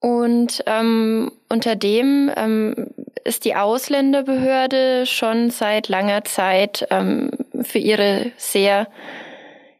Und 0.00 0.62
ähm, 0.66 1.32
unter 1.48 1.74
dem 1.74 2.30
ähm, 2.36 2.90
ist 3.24 3.44
die 3.44 3.56
Ausländerbehörde 3.56 5.06
schon 5.06 5.50
seit 5.50 5.88
langer 5.88 6.24
Zeit 6.24 6.86
ähm, 6.90 7.30
für 7.62 7.78
ihre 7.78 8.30
sehr, 8.36 8.86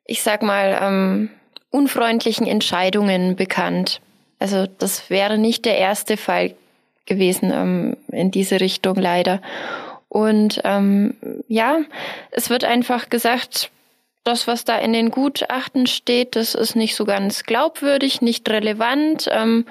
ich 0.07 0.23
sag 0.23 0.43
mal, 0.43 0.79
ähm, 0.83 1.31
unfreundlichen 1.71 2.47
Entscheidungen 2.47 3.37
bekannt. 3.37 4.01
Also 4.39 4.67
das 4.79 5.11
wäre 5.11 5.39
nicht 5.39 5.65
der 5.65 5.79
erste 5.79 6.17
Fall 6.17 6.55
gewesen 7.07 7.51
ähm, 7.53 7.97
in 8.11 8.31
diese 8.31 8.61
Richtung 8.61 8.97
leider. 8.97 9.41
Und 10.09 10.61
ähm, 10.65 11.15
ja, 11.49 11.81
es 12.31 12.51
wird 12.51 12.65
einfach 12.65 13.09
gesagt, 13.09 13.71
das, 14.25 14.47
was 14.47 14.65
da 14.65 14.79
in 14.79 14.93
den 14.93 15.11
Gutachten 15.11 15.87
steht, 15.87 16.37
das 16.37 16.55
ist 16.55 16.77
nicht 16.77 16.97
so 16.97 17.05
ganz 17.05 17.45
glaubwürdig, 17.45 18.21
nicht 18.21 18.49
relevant. 18.49 19.29
Ähm, 19.31 19.65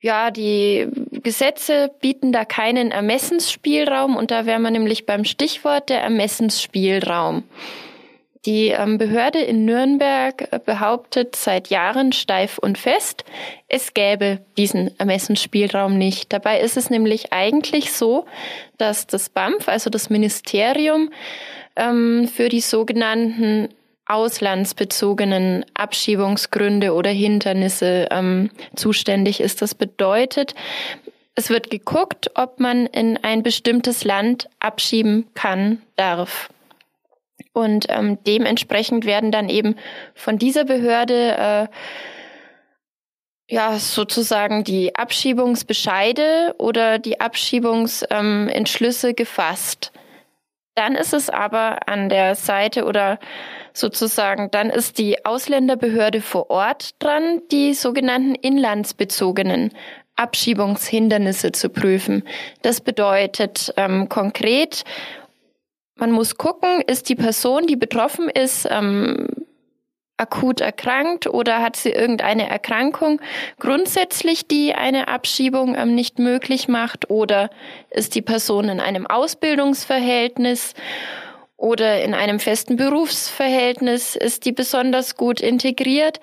ja, 0.00 0.30
die 0.30 0.88
Gesetze 1.22 1.90
bieten 2.00 2.32
da 2.32 2.44
keinen 2.44 2.90
Ermessensspielraum 2.90 4.16
und 4.16 4.30
da 4.30 4.46
wären 4.46 4.62
wir 4.62 4.70
nämlich 4.70 5.06
beim 5.06 5.24
Stichwort 5.24 5.90
der 5.90 6.00
Ermessensspielraum. 6.00 7.44
Die 8.46 8.68
ähm, 8.68 8.96
Behörde 8.96 9.40
in 9.40 9.66
Nürnberg 9.66 10.64
behauptet 10.64 11.36
seit 11.36 11.68
Jahren 11.68 12.12
steif 12.12 12.56
und 12.56 12.78
fest, 12.78 13.24
es 13.68 13.92
gäbe 13.92 14.40
diesen 14.56 14.98
Ermessensspielraum 14.98 15.98
nicht. 15.98 16.32
Dabei 16.32 16.60
ist 16.60 16.78
es 16.78 16.88
nämlich 16.88 17.34
eigentlich 17.34 17.92
so, 17.92 18.24
dass 18.78 19.06
das 19.06 19.28
BAMF, 19.28 19.68
also 19.68 19.90
das 19.90 20.08
Ministerium, 20.08 21.10
ähm, 21.76 22.28
für 22.34 22.48
die 22.48 22.62
sogenannten 22.62 23.68
auslandsbezogenen 24.10 25.64
Abschiebungsgründe 25.74 26.92
oder 26.94 27.10
Hindernisse 27.10 28.08
ähm, 28.10 28.50
zuständig 28.74 29.40
ist. 29.40 29.62
Das 29.62 29.74
bedeutet, 29.74 30.54
es 31.36 31.48
wird 31.48 31.70
geguckt, 31.70 32.32
ob 32.34 32.58
man 32.58 32.86
in 32.86 33.16
ein 33.22 33.42
bestimmtes 33.42 34.04
Land 34.04 34.48
abschieben 34.58 35.28
kann, 35.34 35.80
darf. 35.96 36.50
Und 37.52 37.86
ähm, 37.88 38.18
dementsprechend 38.26 39.04
werden 39.04 39.30
dann 39.32 39.48
eben 39.48 39.76
von 40.14 40.38
dieser 40.38 40.64
Behörde 40.64 41.68
äh, 43.48 43.54
ja 43.54 43.78
sozusagen 43.78 44.64
die 44.64 44.94
Abschiebungsbescheide 44.94 46.54
oder 46.58 46.98
die 46.98 47.20
Abschiebungsentschlüsse 47.20 49.08
ähm, 49.08 49.16
gefasst. 49.16 49.92
Dann 50.74 50.94
ist 50.94 51.12
es 51.12 51.30
aber 51.30 51.88
an 51.88 52.08
der 52.08 52.34
Seite 52.34 52.84
oder 52.84 53.18
sozusagen, 53.72 54.50
dann 54.50 54.70
ist 54.70 54.98
die 54.98 55.24
Ausländerbehörde 55.24 56.20
vor 56.20 56.50
Ort 56.50 56.90
dran, 56.98 57.42
die 57.50 57.74
sogenannten 57.74 58.34
inlandsbezogenen 58.34 59.72
Abschiebungshindernisse 60.16 61.52
zu 61.52 61.70
prüfen. 61.70 62.24
Das 62.62 62.80
bedeutet 62.80 63.72
ähm, 63.76 64.08
konkret, 64.08 64.84
man 65.96 66.12
muss 66.12 66.36
gucken, 66.36 66.82
ist 66.86 67.08
die 67.08 67.14
Person, 67.14 67.66
die 67.66 67.76
betroffen 67.76 68.28
ist, 68.28 68.66
ähm, 68.70 69.28
akut 70.20 70.60
erkrankt 70.60 71.26
oder 71.26 71.62
hat 71.62 71.76
sie 71.76 71.90
irgendeine 71.90 72.48
Erkrankung 72.48 73.20
grundsätzlich, 73.58 74.46
die 74.46 74.74
eine 74.74 75.08
Abschiebung 75.08 75.74
ähm, 75.74 75.94
nicht 75.94 76.18
möglich 76.18 76.68
macht 76.68 77.08
oder 77.10 77.50
ist 77.90 78.14
die 78.14 78.22
Person 78.22 78.68
in 78.68 78.80
einem 78.80 79.06
Ausbildungsverhältnis 79.06 80.74
oder 81.60 82.02
in 82.02 82.14
einem 82.14 82.40
festen 82.40 82.76
Berufsverhältnis 82.76 84.16
ist 84.16 84.46
die 84.46 84.52
besonders 84.52 85.16
gut 85.16 85.42
integriert. 85.42 86.18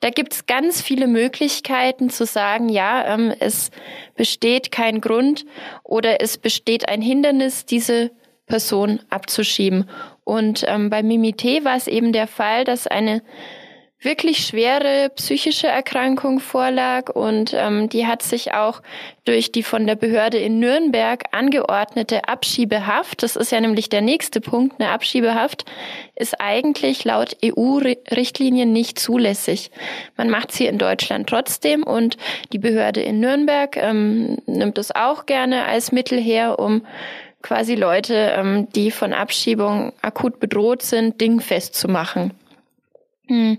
Da 0.00 0.08
gibt 0.08 0.32
es 0.32 0.46
ganz 0.46 0.80
viele 0.80 1.06
Möglichkeiten 1.06 2.08
zu 2.08 2.24
sagen, 2.24 2.70
ja, 2.70 3.14
ähm, 3.14 3.34
es 3.38 3.70
besteht 4.16 4.72
kein 4.72 5.02
Grund 5.02 5.44
oder 5.84 6.22
es 6.22 6.38
besteht 6.38 6.88
ein 6.88 7.02
Hindernis, 7.02 7.66
diese 7.66 8.10
Person 8.46 9.00
abzuschieben. 9.10 9.90
Und 10.24 10.64
ähm, 10.66 10.88
bei 10.88 11.02
Mimite 11.02 11.66
war 11.66 11.76
es 11.76 11.86
eben 11.86 12.14
der 12.14 12.26
Fall, 12.26 12.64
dass 12.64 12.86
eine 12.86 13.22
wirklich 14.00 14.46
schwere 14.46 15.10
psychische 15.16 15.66
Erkrankung 15.66 16.38
vorlag 16.38 17.10
und 17.10 17.52
ähm, 17.52 17.88
die 17.88 18.06
hat 18.06 18.22
sich 18.22 18.54
auch 18.54 18.80
durch 19.24 19.50
die 19.50 19.64
von 19.64 19.88
der 19.88 19.96
Behörde 19.96 20.38
in 20.38 20.60
Nürnberg 20.60 21.24
angeordnete 21.32 22.28
Abschiebehaft, 22.28 23.24
das 23.24 23.34
ist 23.34 23.50
ja 23.50 23.60
nämlich 23.60 23.88
der 23.88 24.00
nächste 24.00 24.40
Punkt, 24.40 24.80
eine 24.80 24.90
Abschiebehaft 24.90 25.64
ist 26.14 26.40
eigentlich 26.40 27.04
laut 27.04 27.36
EU-Richtlinien 27.44 28.72
nicht 28.72 28.98
zulässig. 28.98 29.70
Man 30.16 30.30
macht 30.30 30.52
sie 30.52 30.66
in 30.66 30.78
Deutschland 30.78 31.28
trotzdem 31.28 31.82
und 31.82 32.16
die 32.52 32.58
Behörde 32.58 33.00
in 33.00 33.20
Nürnberg 33.20 33.76
ähm, 33.76 34.38
nimmt 34.46 34.78
es 34.78 34.94
auch 34.94 35.26
gerne 35.26 35.64
als 35.64 35.90
Mittel 35.90 36.20
her, 36.20 36.58
um 36.58 36.86
quasi 37.42 37.74
Leute, 37.74 38.32
ähm, 38.36 38.68
die 38.74 38.90
von 38.90 39.12
Abschiebung 39.12 39.92
akut 40.02 40.38
bedroht 40.40 40.82
sind, 40.82 41.20
dingfest 41.20 41.74
zu 41.74 41.88
machen. 41.88 42.32
Hm. 43.28 43.58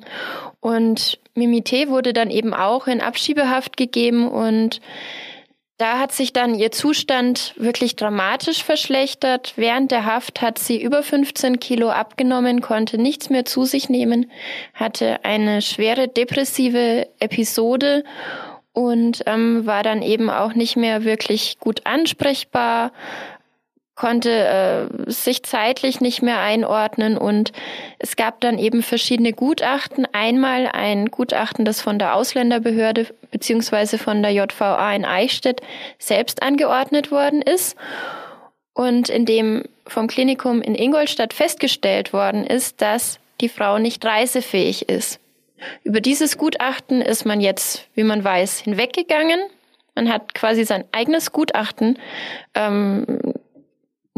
Und 0.59 1.19
Mimite 1.35 1.89
wurde 1.89 2.13
dann 2.13 2.29
eben 2.29 2.53
auch 2.53 2.87
in 2.87 3.01
Abschiebehaft 3.01 3.77
gegeben 3.77 4.27
und 4.27 4.81
da 5.79 5.97
hat 5.97 6.11
sich 6.11 6.33
dann 6.33 6.55
ihr 6.55 6.73
Zustand 6.73 7.53
wirklich 7.55 7.95
dramatisch 7.95 8.65
verschlechtert. 8.65 9.53
Während 9.55 9.91
der 9.91 10.03
Haft 10.03 10.41
hat 10.41 10.59
sie 10.59 10.81
über 10.81 11.03
15 11.03 11.61
Kilo 11.61 11.89
abgenommen, 11.89 12.59
konnte 12.59 12.97
nichts 12.97 13.29
mehr 13.29 13.45
zu 13.45 13.63
sich 13.63 13.87
nehmen, 13.87 14.29
hatte 14.73 15.23
eine 15.23 15.61
schwere 15.61 16.09
depressive 16.09 17.07
Episode 17.21 18.03
und 18.73 19.23
ähm, 19.25 19.65
war 19.65 19.81
dann 19.83 20.01
eben 20.01 20.29
auch 20.29 20.53
nicht 20.53 20.75
mehr 20.75 21.05
wirklich 21.05 21.59
gut 21.59 21.85
ansprechbar, 21.85 22.91
konnte 23.99 24.31
äh, 24.31 25.11
sich 25.11 25.43
zeitlich 25.43 25.99
nicht 25.99 26.21
mehr 26.21 26.39
einordnen 26.39 27.17
und 27.17 27.51
es 27.99 28.15
gab 28.15 28.39
dann 28.39 28.57
eben 28.57 28.81
verschiedene 28.81 29.33
Gutachten. 29.33 30.07
Einmal 30.13 30.67
ein 30.67 31.07
Gutachten, 31.07 31.65
das 31.65 31.81
von 31.81 31.99
der 31.99 32.15
Ausländerbehörde 32.15 33.07
beziehungsweise 33.29 33.97
von 33.97 34.23
der 34.23 34.31
JVA 34.31 34.95
in 34.95 35.03
Eichstätt 35.03 35.61
selbst 35.97 36.41
angeordnet 36.41 37.11
worden 37.11 37.41
ist 37.41 37.75
und 38.73 39.09
in 39.09 39.25
dem 39.25 39.65
vom 39.85 40.07
Klinikum 40.07 40.61
in 40.61 40.75
Ingolstadt 40.75 41.33
festgestellt 41.33 42.13
worden 42.13 42.47
ist, 42.47 42.81
dass 42.81 43.19
die 43.41 43.49
Frau 43.49 43.79
nicht 43.79 44.05
reisefähig 44.05 44.87
ist. 44.87 45.19
Über 45.83 45.99
dieses 45.99 46.37
Gutachten 46.37 47.01
ist 47.01 47.25
man 47.25 47.41
jetzt, 47.41 47.85
wie 47.95 48.05
man 48.05 48.23
weiß, 48.23 48.59
hinweggegangen. 48.59 49.41
Man 49.93 50.09
hat 50.09 50.33
quasi 50.33 50.63
sein 50.63 50.85
eigenes 50.93 51.33
Gutachten 51.33 51.99
ähm, 52.55 53.33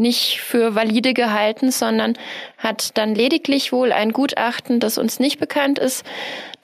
nicht 0.02 0.40
für 0.40 0.74
valide 0.74 1.14
gehalten, 1.14 1.70
sondern 1.70 2.18
hat 2.58 2.98
dann 2.98 3.14
lediglich 3.14 3.72
wohl 3.72 3.92
ein 3.92 4.12
Gutachten, 4.12 4.80
das 4.80 4.98
uns 4.98 5.18
nicht 5.18 5.40
bekannt 5.40 5.78
ist, 5.78 6.04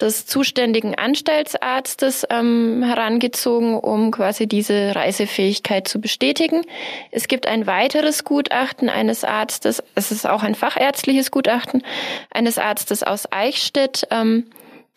des 0.00 0.26
zuständigen 0.26 0.94
Anstaltsarztes 0.94 2.26
ähm, 2.30 2.82
herangezogen, 2.84 3.78
um 3.78 4.10
quasi 4.10 4.46
diese 4.46 4.94
Reisefähigkeit 4.94 5.88
zu 5.88 6.00
bestätigen. 6.00 6.62
Es 7.10 7.26
gibt 7.26 7.46
ein 7.46 7.66
weiteres 7.66 8.24
Gutachten 8.24 8.88
eines 8.88 9.24
Arztes, 9.24 9.82
es 9.94 10.12
ist 10.12 10.28
auch 10.28 10.42
ein 10.42 10.54
fachärztliches 10.54 11.30
Gutachten 11.30 11.82
eines 12.30 12.58
Arztes 12.58 13.02
aus 13.02 13.32
Eichstätt, 13.32 14.06
ähm, 14.10 14.44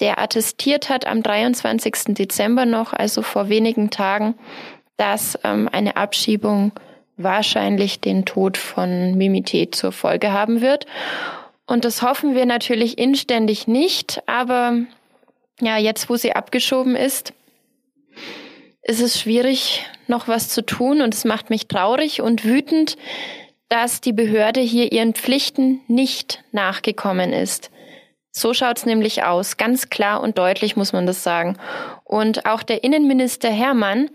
der 0.01 0.19
attestiert 0.19 0.89
hat 0.89 1.06
am 1.06 1.21
23. 1.21 2.15
Dezember 2.15 2.65
noch, 2.65 2.91
also 2.91 3.21
vor 3.21 3.49
wenigen 3.49 3.91
Tagen, 3.91 4.34
dass 4.97 5.38
ähm, 5.43 5.69
eine 5.71 5.95
Abschiebung 5.95 6.73
wahrscheinlich 7.23 7.99
den 7.99 8.25
Tod 8.25 8.57
von 8.57 9.15
Mimité 9.17 9.71
zur 9.71 9.91
Folge 9.91 10.31
haben 10.31 10.62
wird. 10.62 10.86
Und 11.65 11.86
das 11.86 12.01
hoffen 12.01 12.36
wir 12.36 12.45
natürlich 12.45 12.97
inständig 12.97 13.67
nicht, 13.67 14.21
aber 14.25 14.77
ja, 15.62 15.77
jetzt 15.77 16.10
wo 16.10 16.15
sie 16.15 16.34
abgeschoben 16.34 16.95
ist, 16.95 17.34
ist 18.84 19.01
es 19.01 19.19
schwierig, 19.19 19.86
noch 20.07 20.27
was 20.27 20.49
zu 20.49 20.65
tun 20.65 21.01
und 21.01 21.13
es 21.13 21.23
macht 21.23 21.49
mich 21.49 21.67
traurig 21.67 22.21
und 22.21 22.43
wütend, 22.43 22.97
dass 23.69 24.01
die 24.01 24.12
Behörde 24.12 24.60
hier 24.60 24.91
ihren 24.91 25.13
Pflichten 25.13 25.79
nicht 25.88 26.43
nachgekommen 26.51 27.31
ist. 27.31 27.71
So 28.31 28.53
schaut's 28.53 28.86
nämlich 28.86 29.23
aus, 29.23 29.57
ganz 29.57 29.89
klar 29.89 30.21
und 30.21 30.38
deutlich 30.38 30.75
muss 30.75 30.93
man 30.93 31.05
das 31.05 31.23
sagen. 31.23 31.57
Und 32.03 32.45
auch 32.45 32.63
der 32.63 32.84
Innenminister 32.84 33.49
Hermann 33.49 34.10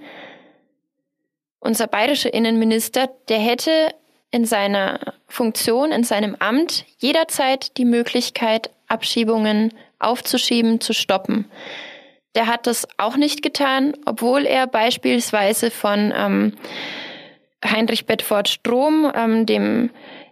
unser 1.66 1.86
bayerischer 1.86 2.32
Innenminister, 2.32 3.10
der 3.28 3.38
hätte 3.38 3.94
in 4.30 4.44
seiner 4.44 5.14
Funktion, 5.28 5.92
in 5.92 6.04
seinem 6.04 6.36
Amt 6.38 6.84
jederzeit 6.98 7.76
die 7.76 7.84
Möglichkeit, 7.84 8.70
Abschiebungen 8.88 9.72
aufzuschieben, 9.98 10.80
zu 10.80 10.92
stoppen. 10.92 11.50
Der 12.34 12.46
hat 12.46 12.66
das 12.66 12.86
auch 12.98 13.16
nicht 13.16 13.42
getan, 13.42 13.94
obwohl 14.04 14.44
er 14.44 14.66
beispielsweise 14.66 15.70
von 15.70 16.12
ähm, 16.14 16.52
Heinrich 17.64 18.06
Bedford 18.06 18.48
Strom, 18.48 19.10
ähm, 19.14 19.46
dem 19.46 19.90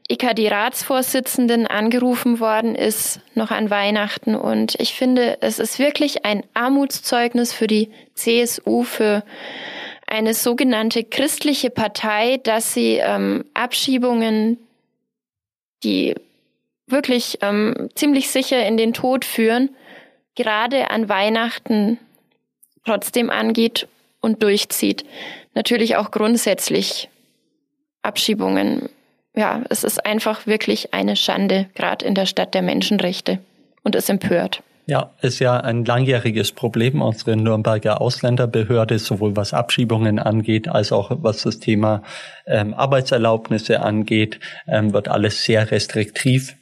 EKD-Ratsvorsitzenden, 0.08 1.66
angerufen 1.66 2.40
worden 2.40 2.74
ist, 2.74 3.20
noch 3.34 3.50
an 3.50 3.70
Weihnachten. 3.70 4.34
Und 4.34 4.78
ich 4.78 4.94
finde, 4.94 5.38
es 5.40 5.58
ist 5.58 5.78
wirklich 5.78 6.26
ein 6.26 6.42
Armutszeugnis 6.52 7.54
für 7.54 7.66
die 7.66 7.90
CSU, 8.14 8.82
für 8.82 9.24
eine 10.14 10.34
sogenannte 10.34 11.04
christliche 11.04 11.70
Partei, 11.70 12.38
dass 12.42 12.72
sie 12.72 12.96
ähm, 12.96 13.44
Abschiebungen, 13.54 14.58
die 15.82 16.14
wirklich 16.86 17.38
ähm, 17.42 17.88
ziemlich 17.94 18.30
sicher 18.30 18.64
in 18.66 18.76
den 18.76 18.92
Tod 18.92 19.24
führen, 19.24 19.70
gerade 20.34 20.90
an 20.90 21.08
Weihnachten 21.08 21.98
trotzdem 22.84 23.30
angeht 23.30 23.88
und 24.20 24.42
durchzieht. 24.42 25.04
Natürlich 25.54 25.96
auch 25.96 26.10
grundsätzlich 26.10 27.08
Abschiebungen. 28.02 28.88
Ja, 29.34 29.62
es 29.68 29.82
ist 29.82 30.04
einfach 30.04 30.46
wirklich 30.46 30.94
eine 30.94 31.16
Schande, 31.16 31.68
gerade 31.74 32.04
in 32.04 32.14
der 32.14 32.26
Stadt 32.26 32.54
der 32.54 32.62
Menschenrechte. 32.62 33.40
Und 33.82 33.94
es 33.94 34.08
empört. 34.08 34.62
Ja, 34.86 35.14
ist 35.22 35.38
ja 35.38 35.58
ein 35.58 35.86
langjähriges 35.86 36.52
Problem 36.52 37.00
unserer 37.00 37.36
Nürnberger 37.36 38.02
Ausländerbehörde, 38.02 38.98
sowohl 38.98 39.34
was 39.34 39.54
Abschiebungen 39.54 40.18
angeht, 40.18 40.68
als 40.68 40.92
auch 40.92 41.10
was 41.22 41.42
das 41.42 41.58
Thema 41.58 42.02
ähm, 42.46 42.74
Arbeitserlaubnisse 42.74 43.80
angeht, 43.80 44.40
ähm, 44.66 44.92
wird 44.92 45.08
alles 45.08 45.44
sehr 45.44 45.70
restriktiv 45.70 46.56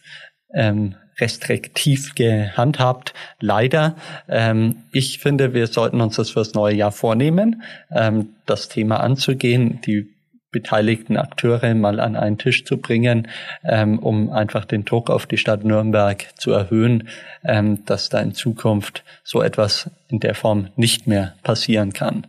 ähm, 0.54 0.94
restriktiv 1.20 2.14
gehandhabt. 2.14 3.12
Leider. 3.40 3.96
Ähm, 4.28 4.84
ich 4.92 5.18
finde, 5.18 5.54
wir 5.54 5.66
sollten 5.66 6.00
uns 6.00 6.16
das 6.16 6.30
fürs 6.30 6.54
neue 6.54 6.74
Jahr 6.74 6.92
vornehmen, 6.92 7.62
ähm, 7.90 8.30
das 8.46 8.68
Thema 8.68 9.00
anzugehen, 9.00 9.80
die 9.84 10.08
beteiligten 10.52 11.16
Akteure 11.16 11.74
mal 11.74 11.98
an 11.98 12.14
einen 12.14 12.38
Tisch 12.38 12.64
zu 12.64 12.76
bringen, 12.76 13.28
ähm, 13.64 13.98
um 13.98 14.30
einfach 14.30 14.64
den 14.64 14.84
Druck 14.84 15.10
auf 15.10 15.26
die 15.26 15.38
Stadt 15.38 15.64
Nürnberg 15.64 16.26
zu 16.38 16.52
erhöhen, 16.52 17.08
ähm, 17.42 17.84
dass 17.86 18.10
da 18.10 18.20
in 18.20 18.34
Zukunft 18.34 19.02
so 19.24 19.42
etwas 19.42 19.90
in 20.08 20.20
der 20.20 20.34
Form 20.34 20.68
nicht 20.76 21.06
mehr 21.06 21.34
passieren 21.42 21.92
kann. 21.92 22.26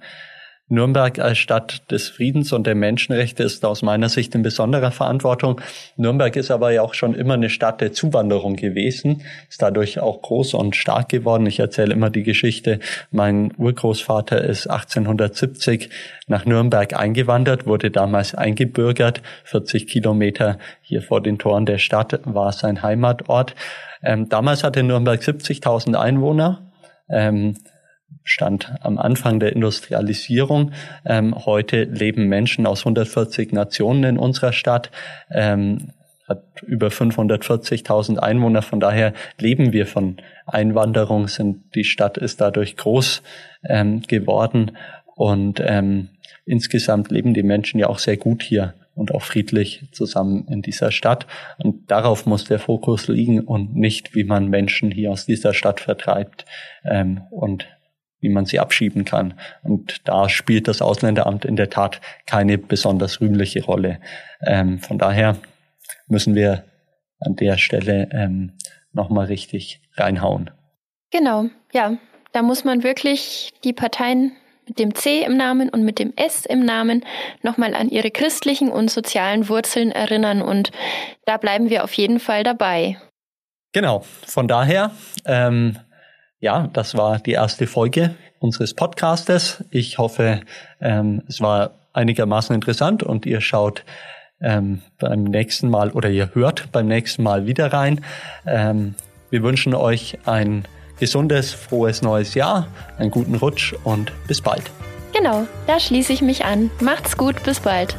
Nürnberg 0.73 1.19
als 1.19 1.37
Stadt 1.37 1.89
des 1.91 2.09
Friedens 2.09 2.51
und 2.51 2.65
der 2.65 2.73
Menschenrechte 2.73 3.43
ist 3.43 3.63
aus 3.63 3.83
meiner 3.83 4.09
Sicht 4.09 4.33
in 4.33 4.41
besonderer 4.41 4.89
Verantwortung. 4.89 5.61
Nürnberg 5.97 6.35
ist 6.35 6.49
aber 6.49 6.71
ja 6.71 6.81
auch 6.81 6.95
schon 6.95 7.13
immer 7.13 7.35
eine 7.35 7.51
Stadt 7.51 7.79
der 7.79 7.93
Zuwanderung 7.93 8.55
gewesen, 8.55 9.21
ist 9.49 9.61
dadurch 9.61 9.99
auch 9.99 10.23
groß 10.23 10.55
und 10.55 10.75
stark 10.75 11.09
geworden. 11.09 11.45
Ich 11.45 11.59
erzähle 11.59 11.93
immer 11.93 12.09
die 12.09 12.23
Geschichte, 12.23 12.79
mein 13.11 13.53
Urgroßvater 13.55 14.43
ist 14.43 14.67
1870 14.67 15.89
nach 16.27 16.45
Nürnberg 16.45 16.93
eingewandert, 16.93 17.67
wurde 17.67 17.91
damals 17.91 18.33
eingebürgert, 18.33 19.21
40 19.43 19.87
Kilometer 19.87 20.57
hier 20.81 21.03
vor 21.03 21.21
den 21.21 21.37
Toren 21.37 21.67
der 21.67 21.77
Stadt 21.77 22.19
war 22.23 22.51
sein 22.51 22.81
Heimatort. 22.81 23.53
Ähm, 24.01 24.27
damals 24.27 24.63
hatte 24.63 24.81
Nürnberg 24.81 25.21
70.000 25.21 25.95
Einwohner. 25.95 26.71
Ähm, 27.09 27.55
stand 28.23 28.73
am 28.81 28.97
Anfang 28.97 29.39
der 29.39 29.53
Industrialisierung. 29.53 30.71
Ähm, 31.05 31.45
heute 31.45 31.83
leben 31.83 32.27
Menschen 32.27 32.65
aus 32.65 32.81
140 32.81 33.51
Nationen 33.51 34.03
in 34.03 34.17
unserer 34.17 34.53
Stadt. 34.53 34.91
Ähm, 35.31 35.89
hat 36.27 36.43
über 36.63 36.87
540.000 36.87 38.17
Einwohner. 38.17 38.61
Von 38.61 38.79
daher 38.79 39.13
leben 39.39 39.73
wir 39.73 39.85
von 39.85 40.17
Einwanderung. 40.45 41.27
Sind, 41.27 41.75
die 41.75 41.83
Stadt 41.83 42.17
ist 42.17 42.39
dadurch 42.39 42.77
groß 42.77 43.21
ähm, 43.65 44.01
geworden 44.03 44.77
und 45.15 45.61
ähm, 45.65 46.09
insgesamt 46.45 47.11
leben 47.11 47.33
die 47.33 47.43
Menschen 47.43 47.79
ja 47.79 47.87
auch 47.87 47.99
sehr 47.99 48.17
gut 48.17 48.41
hier 48.41 48.73
und 48.95 49.13
auch 49.13 49.23
friedlich 49.23 49.85
zusammen 49.91 50.47
in 50.49 50.61
dieser 50.61 50.91
Stadt. 50.91 51.25
Und 51.57 51.89
darauf 51.89 52.25
muss 52.25 52.45
der 52.45 52.59
Fokus 52.59 53.07
liegen 53.07 53.41
und 53.41 53.75
nicht, 53.75 54.15
wie 54.15 54.23
man 54.23 54.49
Menschen 54.49 54.91
hier 54.91 55.11
aus 55.11 55.25
dieser 55.25 55.53
Stadt 55.53 55.79
vertreibt 55.79 56.45
ähm, 56.85 57.21
und 57.31 57.65
wie 58.23 58.29
man 58.29 58.45
sie 58.45 58.59
abschieben 58.59 59.05
kann. 59.05 59.35
Und 59.61 60.07
da 60.07 60.29
spielt 60.29 60.67
das 60.67 60.81
Ausländeramt 60.81 61.45
in 61.45 61.55
der 61.55 61.69
Tat 61.69 62.01
keine 62.25 62.57
besonders 62.57 63.21
rühmliche 63.21 63.63
Rolle. 63.63 63.99
Ähm, 64.45 64.79
von 64.79 64.97
daher 64.97 65.37
müssen 66.07 66.33
wir 66.33 66.63
an 67.19 67.35
der 67.35 67.57
Stelle 67.57 68.09
ähm, 68.11 68.53
nochmal 68.93 69.25
richtig 69.25 69.81
reinhauen. 69.95 70.49
Genau, 71.11 71.45
ja. 71.73 71.97
Da 72.31 72.41
muss 72.41 72.63
man 72.63 72.81
wirklich 72.81 73.51
die 73.63 73.73
Parteien 73.73 74.31
mit 74.67 74.79
dem 74.79 74.95
C 74.95 75.23
im 75.23 75.37
Namen 75.37 75.69
und 75.69 75.83
mit 75.83 75.99
dem 75.99 76.13
S 76.15 76.45
im 76.45 76.65
Namen 76.65 77.05
nochmal 77.43 77.75
an 77.75 77.89
ihre 77.89 78.09
christlichen 78.09 78.69
und 78.69 78.89
sozialen 78.89 79.49
Wurzeln 79.49 79.91
erinnern. 79.91 80.41
Und 80.41 80.71
da 81.25 81.37
bleiben 81.37 81.69
wir 81.69 81.83
auf 81.83 81.93
jeden 81.93 82.19
Fall 82.19 82.43
dabei. 82.43 82.97
Genau, 83.73 84.03
von 84.25 84.47
daher 84.47 84.91
ähm, 85.25 85.77
ja, 86.43 86.69
das 86.73 86.95
war 86.95 87.19
die 87.19 87.31
erste 87.31 87.67
Folge 87.67 88.15
unseres 88.39 88.73
Podcastes. 88.73 89.63
Ich 89.71 89.97
hoffe, 89.97 90.41
ähm, 90.81 91.23
es 91.29 91.39
war 91.39 91.79
einigermaßen 91.93 92.53
interessant 92.53 93.01
und 93.01 93.25
ihr 93.25 93.39
schaut 93.39 93.85
ähm, 94.41 94.81
beim 94.99 95.23
nächsten 95.23 95.69
Mal 95.69 95.91
oder 95.91 96.09
ihr 96.09 96.31
hört 96.33 96.69
beim 96.73 96.87
nächsten 96.87 97.23
Mal 97.23 97.47
wieder 97.47 97.71
rein. 97.71 98.03
Ähm, 98.45 98.95
wir 99.29 99.41
wünschen 99.41 99.73
euch 99.73 100.17
ein 100.25 100.65
gesundes, 100.99 101.53
frohes 101.53 102.01
neues 102.01 102.33
Jahr, 102.33 102.67
einen 102.97 103.09
guten 103.09 103.35
Rutsch 103.35 103.73
und 103.85 104.11
bis 104.27 104.41
bald. 104.41 104.63
Genau, 105.13 105.47
da 105.65 105.79
schließe 105.79 106.11
ich 106.11 106.21
mich 106.21 106.43
an. 106.43 106.69
Macht's 106.81 107.15
gut, 107.15 107.41
bis 107.43 107.61
bald. 107.61 107.95